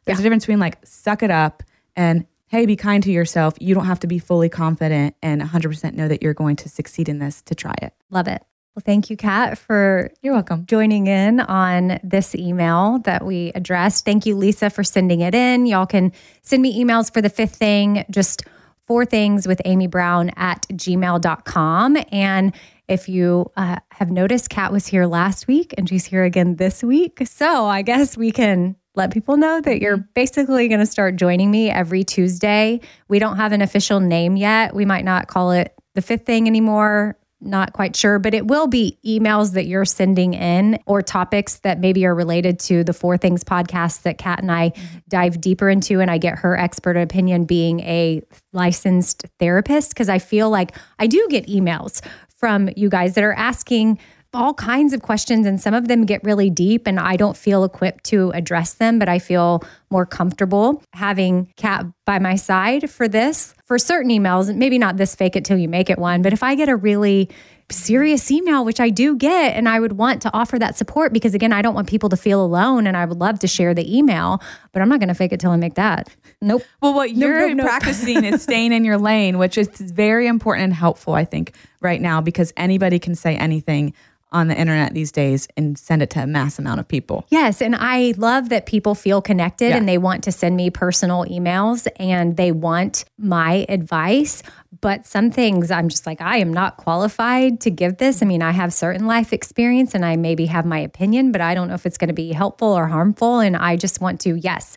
There's 0.05 0.19
a 0.19 0.23
difference 0.23 0.43
between 0.45 0.59
like 0.59 0.77
suck 0.85 1.23
it 1.23 1.31
up 1.31 1.63
and 1.95 2.25
hey, 2.55 2.65
be 2.65 2.77
kind 2.77 3.03
to 3.03 3.11
yourself. 3.11 3.53
You 3.59 3.75
don't 3.75 3.85
have 3.85 3.99
to 3.99 4.07
be 4.07 4.17
fully 4.17 4.47
confident 4.47 5.13
and 5.21 5.41
100% 5.41 5.93
know 5.93 6.07
that 6.07 6.23
you're 6.23 6.33
going 6.33 6.55
to 6.55 6.69
succeed 6.69 7.09
in 7.09 7.19
this 7.19 7.41
to 7.41 7.53
try 7.53 7.73
it. 7.81 7.93
Love 8.09 8.29
it. 8.29 8.41
Well, 8.73 8.83
thank 8.85 9.09
you, 9.09 9.17
Kat, 9.17 9.57
for 9.57 10.09
You're 10.21 10.33
welcome. 10.33 10.65
joining 10.65 11.07
in 11.07 11.41
on 11.41 11.99
this 12.01 12.33
email 12.33 12.99
that 12.99 13.25
we 13.25 13.51
addressed. 13.55 14.05
Thank 14.05 14.25
you, 14.25 14.37
Lisa, 14.37 14.69
for 14.69 14.85
sending 14.85 15.19
it 15.19 15.35
in. 15.35 15.65
Y'all 15.65 15.85
can 15.85 16.13
send 16.43 16.61
me 16.61 16.81
emails 16.81 17.13
for 17.13 17.21
the 17.21 17.29
fifth 17.29 17.55
thing, 17.55 18.05
just 18.09 18.43
four 18.87 19.05
things 19.05 19.45
with 19.45 19.61
Amy 19.65 19.87
Brown 19.87 20.31
at 20.37 20.65
gmail.com. 20.71 21.97
And 22.13 22.53
if 22.87 23.09
you 23.09 23.51
uh, 23.57 23.79
have 23.91 24.11
noticed, 24.11 24.49
Kat 24.49 24.71
was 24.71 24.87
here 24.87 25.07
last 25.07 25.45
week 25.47 25.73
and 25.77 25.89
she's 25.89 26.05
here 26.05 26.23
again 26.23 26.55
this 26.55 26.83
week. 26.83 27.21
So 27.25 27.65
I 27.65 27.81
guess 27.81 28.15
we 28.15 28.31
can 28.31 28.77
let 28.95 29.11
people 29.11 29.37
know 29.37 29.61
that 29.61 29.81
you're 29.81 29.97
mm-hmm. 29.97 30.11
basically 30.13 30.67
going 30.67 30.79
to 30.79 30.85
start 30.85 31.15
joining 31.15 31.51
me 31.51 31.69
every 31.69 32.03
Tuesday. 32.03 32.81
We 33.07 33.19
don't 33.19 33.37
have 33.37 33.51
an 33.51 33.61
official 33.61 33.99
name 33.99 34.35
yet. 34.35 34.73
We 34.75 34.85
might 34.85 35.05
not 35.05 35.27
call 35.27 35.51
it 35.51 35.73
the 35.93 36.01
fifth 36.01 36.25
thing 36.25 36.47
anymore 36.47 37.17
not 37.45 37.73
quite 37.73 37.95
sure, 37.95 38.17
but 38.17 38.33
it 38.33 38.47
will 38.47 38.67
be 38.67 38.97
emails 39.05 39.53
that 39.53 39.67
you're 39.67 39.85
sending 39.85 40.33
in 40.33 40.79
or 40.85 41.01
topics 41.01 41.57
that 41.59 41.79
maybe 41.79 42.05
are 42.05 42.15
related 42.15 42.59
to 42.59 42.83
the 42.83 42.93
Four 42.93 43.17
Things 43.17 43.43
podcast 43.43 44.01
that 44.03 44.17
Kat 44.17 44.39
and 44.41 44.51
I 44.51 44.69
mm-hmm. 44.69 44.97
dive 45.09 45.39
deeper 45.41 45.69
into. 45.69 45.99
And 45.99 46.09
I 46.09 46.17
get 46.17 46.39
her 46.39 46.57
expert 46.57 46.97
opinion 46.97 47.45
being 47.45 47.81
a 47.81 48.21
licensed 48.53 49.25
therapist 49.39 49.89
because 49.89 50.09
I 50.09 50.19
feel 50.19 50.49
like 50.49 50.75
I 50.97 51.07
do 51.07 51.27
get 51.29 51.47
emails 51.47 52.01
from 52.37 52.69
you 52.75 52.89
guys 52.89 53.15
that 53.15 53.23
are 53.23 53.33
asking 53.33 53.99
all 54.35 54.53
kinds 54.53 54.93
of 54.93 55.01
questions 55.01 55.45
and 55.45 55.59
some 55.59 55.73
of 55.73 55.87
them 55.87 56.05
get 56.05 56.23
really 56.23 56.49
deep 56.49 56.87
and 56.87 56.99
I 56.99 57.15
don't 57.15 57.37
feel 57.37 57.63
equipped 57.63 58.03
to 58.05 58.31
address 58.31 58.73
them, 58.73 58.99
but 58.99 59.09
I 59.09 59.19
feel 59.19 59.63
more 59.89 60.05
comfortable 60.05 60.83
having 60.93 61.51
Kat 61.57 61.85
by 62.05 62.19
my 62.19 62.35
side 62.35 62.89
for 62.89 63.07
this. 63.07 63.53
For 63.65 63.79
certain 63.79 64.11
emails, 64.11 64.53
maybe 64.55 64.77
not 64.77 64.97
this 64.97 65.15
fake 65.15 65.35
it 65.35 65.45
till 65.45 65.57
you 65.57 65.69
make 65.69 65.89
it 65.89 65.97
one, 65.97 66.21
but 66.21 66.33
if 66.33 66.43
I 66.43 66.55
get 66.55 66.69
a 66.69 66.75
really 66.75 67.29
serious 67.71 68.29
email, 68.29 68.63
which 68.63 68.79
I 68.79 68.89
do 68.89 69.15
get, 69.15 69.55
and 69.55 69.67
I 69.67 69.79
would 69.79 69.93
want 69.93 70.21
to 70.23 70.31
offer 70.33 70.59
that 70.59 70.75
support 70.75 71.13
because 71.13 71.33
again, 71.33 71.51
I 71.51 71.61
don't 71.61 71.73
want 71.73 71.87
people 71.87 72.09
to 72.09 72.17
feel 72.17 72.43
alone 72.43 72.85
and 72.85 72.95
I 72.95 73.05
would 73.05 73.17
love 73.17 73.39
to 73.39 73.47
share 73.47 73.73
the 73.73 73.97
email, 73.97 74.41
but 74.71 74.81
I'm 74.81 74.89
not 74.89 74.99
going 74.99 75.09
to 75.09 75.15
fake 75.15 75.33
it 75.33 75.39
till 75.39 75.51
I 75.51 75.55
make 75.55 75.75
that. 75.75 76.09
Nope. 76.41 76.63
Well, 76.81 76.93
what 76.93 77.15
you're 77.15 77.47
no, 77.47 77.53
no. 77.53 77.63
practicing 77.63 78.23
is 78.23 78.43
staying 78.43 78.71
in 78.71 78.85
your 78.85 78.97
lane, 78.97 79.37
which 79.37 79.57
is 79.57 79.69
very 79.69 80.27
important 80.27 80.65
and 80.65 80.73
helpful, 80.73 81.13
I 81.13 81.25
think, 81.25 81.53
right 81.81 81.99
now, 81.99 82.21
because 82.21 82.53
anybody 82.55 82.99
can 82.99 83.15
say 83.15 83.35
anything 83.35 83.93
on 84.35 84.47
the 84.49 84.55
internet 84.59 84.93
these 84.93 85.11
days 85.11 85.47
and 85.55 85.77
send 85.77 86.01
it 86.03 86.09
to 86.11 86.21
a 86.21 86.27
mass 86.27 86.59
amount 86.59 86.79
of 86.81 86.87
people. 86.87 87.25
Yes. 87.29 87.61
And 87.61 87.75
I 87.77 88.13
love 88.17 88.49
that 88.49 88.65
people 88.65 88.93
feel 88.93 89.21
connected 89.21 89.69
Yeah. 89.69 89.77
and 89.77 89.87
they 89.87 89.97
want 89.97 90.23
to 90.25 90.31
send 90.31 90.55
me 90.57 90.69
personal 90.69 91.23
emails 91.25 91.87
and 91.97 92.35
they 92.35 92.51
want 92.51 93.05
my 93.17 93.65
advice. 93.69 94.43
But 94.81 95.07
some 95.07 95.31
things 95.31 95.71
I'm 95.71 95.87
just 95.87 96.05
like, 96.05 96.19
I 96.21 96.37
am 96.37 96.51
not 96.53 96.75
qualified 96.77 97.61
to 97.61 97.71
give 97.71 97.97
this. 97.97 98.21
I 98.21 98.25
mean, 98.25 98.41
I 98.41 98.51
have 98.51 98.73
certain 98.73 99.07
life 99.07 99.31
experience 99.31 99.95
and 99.95 100.03
I 100.05 100.17
maybe 100.17 100.45
have 100.47 100.65
my 100.65 100.79
opinion, 100.79 101.31
but 101.31 101.39
I 101.41 101.55
don't 101.55 101.69
know 101.69 101.73
if 101.75 101.85
it's 101.85 101.97
going 101.97 102.09
to 102.09 102.13
be 102.13 102.33
helpful 102.33 102.67
or 102.73 102.87
harmful. 102.87 103.39
And 103.39 103.55
I 103.55 103.77
just 103.77 104.01
want 104.01 104.19
to, 104.21 104.35
yes, 104.35 104.75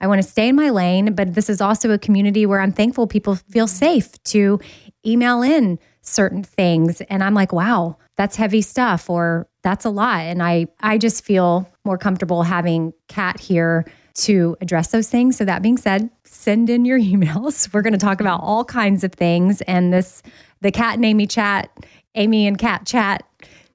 I 0.00 0.06
want 0.06 0.22
to 0.22 0.28
stay 0.28 0.48
in 0.48 0.56
my 0.56 0.70
lane, 0.70 1.14
but 1.14 1.34
this 1.34 1.50
is 1.50 1.60
also 1.60 1.90
a 1.90 1.98
community 1.98 2.46
where 2.46 2.60
I'm 2.60 2.72
thankful 2.72 3.06
people 3.08 3.34
feel 3.34 3.66
safe 3.66 4.10
to 4.24 4.60
email 5.04 5.42
in 5.42 5.78
certain 6.02 6.42
things 6.42 7.00
and 7.02 7.22
I'm 7.22 7.34
like, 7.34 7.52
wow, 7.52 7.98
that's 8.20 8.36
heavy 8.36 8.60
stuff 8.60 9.08
or 9.08 9.48
that's 9.62 9.86
a 9.86 9.88
lot 9.88 10.20
and 10.20 10.42
I 10.42 10.66
I 10.80 10.98
just 10.98 11.24
feel 11.24 11.66
more 11.86 11.96
comfortable 11.96 12.42
having 12.42 12.92
Kat 13.08 13.40
here 13.40 13.86
to 14.16 14.58
address 14.60 14.88
those 14.88 15.08
things. 15.08 15.38
So 15.38 15.46
that 15.46 15.62
being 15.62 15.78
said, 15.78 16.10
send 16.24 16.68
in 16.68 16.84
your 16.84 16.98
emails. 17.12 17.72
We're 17.72 17.80
going 17.80 17.94
to 17.94 17.98
talk 17.98 18.20
about 18.20 18.42
all 18.42 18.62
kinds 18.62 19.04
of 19.04 19.14
things 19.14 19.62
and 19.62 19.90
this 19.90 20.22
the 20.60 20.70
Kat 20.70 20.96
and 20.96 21.04
Amy 21.06 21.26
chat, 21.26 21.70
Amy 22.14 22.46
and 22.46 22.58
Kat 22.58 22.84
chat, 22.84 23.24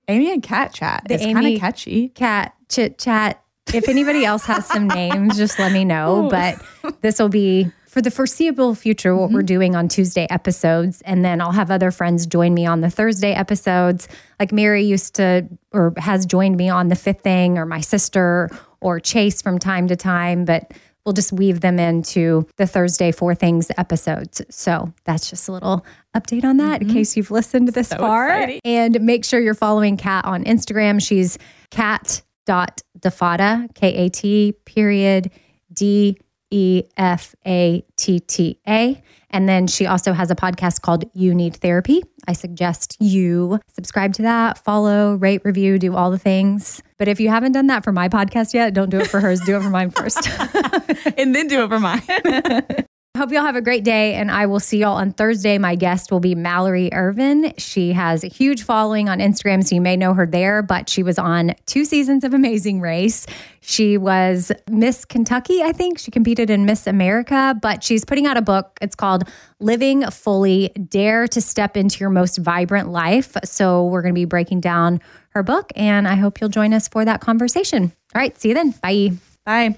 Amy 0.08 0.32
and 0.32 0.44
Kat 0.44 0.72
Chat 0.72 1.06
The 1.08 1.16
is 1.16 1.22
kind 1.22 1.48
of 1.48 1.60
catchy. 1.60 2.10
Kat 2.10 2.54
chit 2.70 3.00
chat. 3.00 3.42
If 3.74 3.90
anybody 3.90 4.26
else 4.26 4.46
has 4.46 4.68
some 4.68 4.88
names, 5.02 5.38
just 5.38 5.58
let 5.58 5.72
me 5.72 5.86
know. 5.86 6.28
But 6.30 6.62
this 7.02 7.18
will 7.18 7.30
be 7.30 7.72
for 7.96 8.02
the 8.02 8.12
foreseeable 8.12 8.76
future 8.76 9.16
what 9.16 9.32
we're 9.32 9.40
mm-hmm. 9.40 9.46
doing 9.46 9.76
on 9.78 9.88
Tuesday 9.88 10.28
episodes. 10.30 11.02
And 11.04 11.24
then 11.24 11.40
I'll 11.40 11.54
have 11.54 11.72
other 11.72 11.92
friends 11.92 12.26
join 12.26 12.54
me 12.54 12.66
on 12.66 12.82
the 12.82 12.90
Thursday 12.90 13.32
episodes. 13.32 14.10
Like 14.38 14.52
Mary 14.52 14.84
used 14.84 15.16
to 15.16 15.48
or 15.72 15.94
has 15.96 16.26
joined 16.26 16.58
me 16.58 16.68
on 16.68 16.90
the 16.90 16.98
fifth 16.98 17.22
thing, 17.22 17.58
or 17.58 17.66
my 17.66 17.80
sister 17.80 18.50
or 18.82 19.00
Chase 19.00 19.42
from 19.42 19.60
time 19.60 19.88
to 19.88 19.96
time. 19.96 20.44
But 20.44 20.74
we'll 21.06 21.14
just 21.14 21.32
weave 21.32 21.62
them 21.62 21.80
into 21.80 22.46
the 22.58 22.68
Thursday 22.68 23.14
Four 23.14 23.34
Things 23.34 23.72
episodes. 23.78 24.42
So 24.50 24.92
that's 25.06 25.30
just 25.30 25.48
a 25.48 25.54
little 25.54 25.86
update 26.14 26.44
on 26.44 26.58
that 26.58 26.82
in 26.82 26.90
mm-hmm. 26.90 26.98
case 26.98 27.16
you've 27.16 27.32
listened 27.32 27.70
this 27.70 27.94
far. 27.94 28.28
exciting. 28.28 28.60
And 28.66 29.00
make 29.04 29.24
sure 29.24 29.40
you're 29.40 29.54
following 29.54 29.96
Kat 29.96 30.26
on 30.26 30.44
Instagram. 30.44 31.02
She's 31.02 31.38
kat.defatta, 31.72 33.70
K 33.74 33.94
A 34.06 34.10
T 34.10 34.54
period 34.66 35.32
D 35.72 36.18
E 36.52 36.84
F 36.98 37.36
A 37.46 37.84
T 37.98 38.20
T 38.20 38.60
A. 38.68 39.02
And 39.30 39.50
then 39.50 39.68
she 39.68 39.86
also 39.86 40.14
has 40.14 40.32
a 40.32 40.36
podcast 40.36 40.82
called 40.82 41.04
You 41.14 41.36
Need 41.36 41.58
Therapy. 41.58 42.04
I 42.28 42.34
suggest 42.34 42.96
you 43.02 43.60
subscribe 43.68 44.14
to 44.14 44.22
that, 44.22 44.58
follow, 44.58 45.16
rate, 45.16 45.42
review, 45.44 45.78
do 45.78 45.96
all 45.96 46.10
the 46.10 46.18
things. 46.18 46.82
But 46.98 47.08
if 47.08 47.20
you 47.20 47.30
haven't 47.30 47.52
done 47.52 47.68
that 47.68 47.84
for 47.84 47.92
my 47.92 48.08
podcast 48.08 48.54
yet, 48.54 48.74
don't 48.74 48.90
do 48.90 49.00
it 49.00 49.08
for 49.08 49.20
hers. 49.20 49.42
Do 49.42 49.58
it 49.58 49.64
for 49.64 49.70
mine 49.70 49.90
first. 49.90 50.30
and 51.18 51.36
then 51.36 51.48
do 51.48 51.64
it 51.64 51.70
for 51.70 51.80
mine. 51.80 52.02
Hope 53.16 53.32
y'all 53.32 53.44
have 53.44 53.56
a 53.56 53.62
great 53.62 53.86
day, 53.86 54.16
and 54.16 54.30
I 54.30 54.46
will 54.46 54.60
see 54.60 54.80
y'all 54.80 54.98
on 54.98 55.14
Thursday. 55.14 55.58
My 55.58 55.76
guest 55.76 56.12
will 56.12 56.20
be 56.20 56.36
Mallory 56.36 56.94
Ervin. 56.94 57.54
She 57.58 57.94
has 57.94 58.26
a 58.26 58.28
huge 58.28 58.64
following 58.64 59.08
on 59.08 59.20
Instagram, 59.20 59.66
so 59.66 59.74
you 59.74 59.80
may 59.80 59.96
know 59.96 60.14
her 60.14 60.26
there, 60.26 60.62
but 60.62 60.90
she 60.90 61.02
was 61.02 61.18
on 61.18 61.56
two 61.66 61.86
seasons 61.86 62.26
of 62.26 62.34
Amazing 62.34 62.82
Race. 62.82 63.26
She 63.62 63.98
was 63.98 64.52
Miss 64.70 65.06
Kentucky, 65.06 65.64
I 65.64 65.72
think. 65.72 65.98
She 65.98 66.12
competed 66.12 66.50
in 66.50 66.66
Miss 66.66 66.88
America, 66.88 67.58
but 67.62 67.86
she's 67.86 68.04
putting 68.04 68.28
out 68.28 68.36
a 68.36 68.42
book. 68.42 68.78
It's 68.82 68.96
called 68.96 69.24
Living 69.62 70.04
Fully 70.12 70.74
Dare 70.90 71.26
to 71.30 71.40
Step 71.40 71.78
into 71.78 72.02
Your 72.02 72.10
Most 72.10 72.38
Vibrant 72.40 72.90
Life. 72.90 73.38
So 73.46 73.86
we're 73.86 74.02
going 74.02 74.14
to 74.14 74.20
be 74.20 74.26
breaking 74.26 74.60
down 74.60 75.00
her 75.30 75.42
book, 75.42 75.72
and 75.78 76.06
I 76.06 76.16
hope 76.16 76.42
you'll 76.42 76.50
join 76.50 76.74
us 76.74 76.90
for 76.90 77.06
that 77.06 77.22
conversation. 77.22 77.94
All 78.14 78.22
right, 78.22 78.38
see 78.38 78.50
you 78.50 78.56
then. 78.56 78.72
Bye. 78.72 79.12
Bye. 79.46 79.78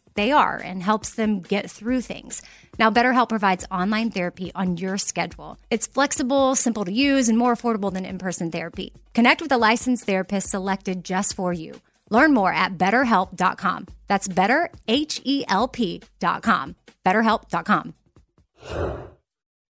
they 0.15 0.31
are 0.31 0.57
and 0.57 0.83
helps 0.83 1.15
them 1.15 1.41
get 1.41 1.71
through 1.71 2.01
things. 2.01 2.41
Now, 2.77 2.89
BetterHelp 2.89 3.29
provides 3.29 3.65
online 3.71 4.11
therapy 4.11 4.51
on 4.55 4.75
your 4.77 4.97
schedule. 4.97 5.57
It's 5.69 5.87
flexible, 5.87 6.55
simple 6.55 6.85
to 6.85 6.91
use, 6.91 7.29
and 7.29 7.37
more 7.37 7.55
affordable 7.55 7.93
than 7.93 8.05
in 8.05 8.17
person 8.17 8.51
therapy. 8.51 8.93
Connect 9.13 9.41
with 9.41 9.51
a 9.51 9.57
licensed 9.57 10.05
therapist 10.05 10.49
selected 10.49 11.03
just 11.03 11.35
for 11.35 11.51
you. 11.53 11.81
Learn 12.09 12.33
more 12.33 12.53
at 12.53 12.77
betterhelp.com. 12.77 13.87
That's 14.07 14.27
betterhelp.com. 14.27 16.75
BetterHelp.com. 17.05 17.93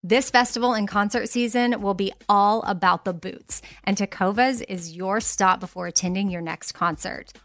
This 0.04 0.32
festival 0.32 0.74
and 0.74 0.88
concert 0.88 1.30
season 1.30 1.80
will 1.80 1.94
be 1.94 2.12
all 2.28 2.64
about 2.64 3.06
the 3.06 3.14
boots, 3.14 3.62
and 3.84 3.96
Tecovas 3.96 4.64
is 4.68 4.98
your 4.98 5.20
stop 5.20 5.60
before 5.60 5.86
attending 5.86 6.32
your 6.32 6.42
next 6.42 6.72
concert. 6.72 7.32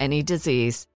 any 0.00 0.22
disease. 0.22 0.86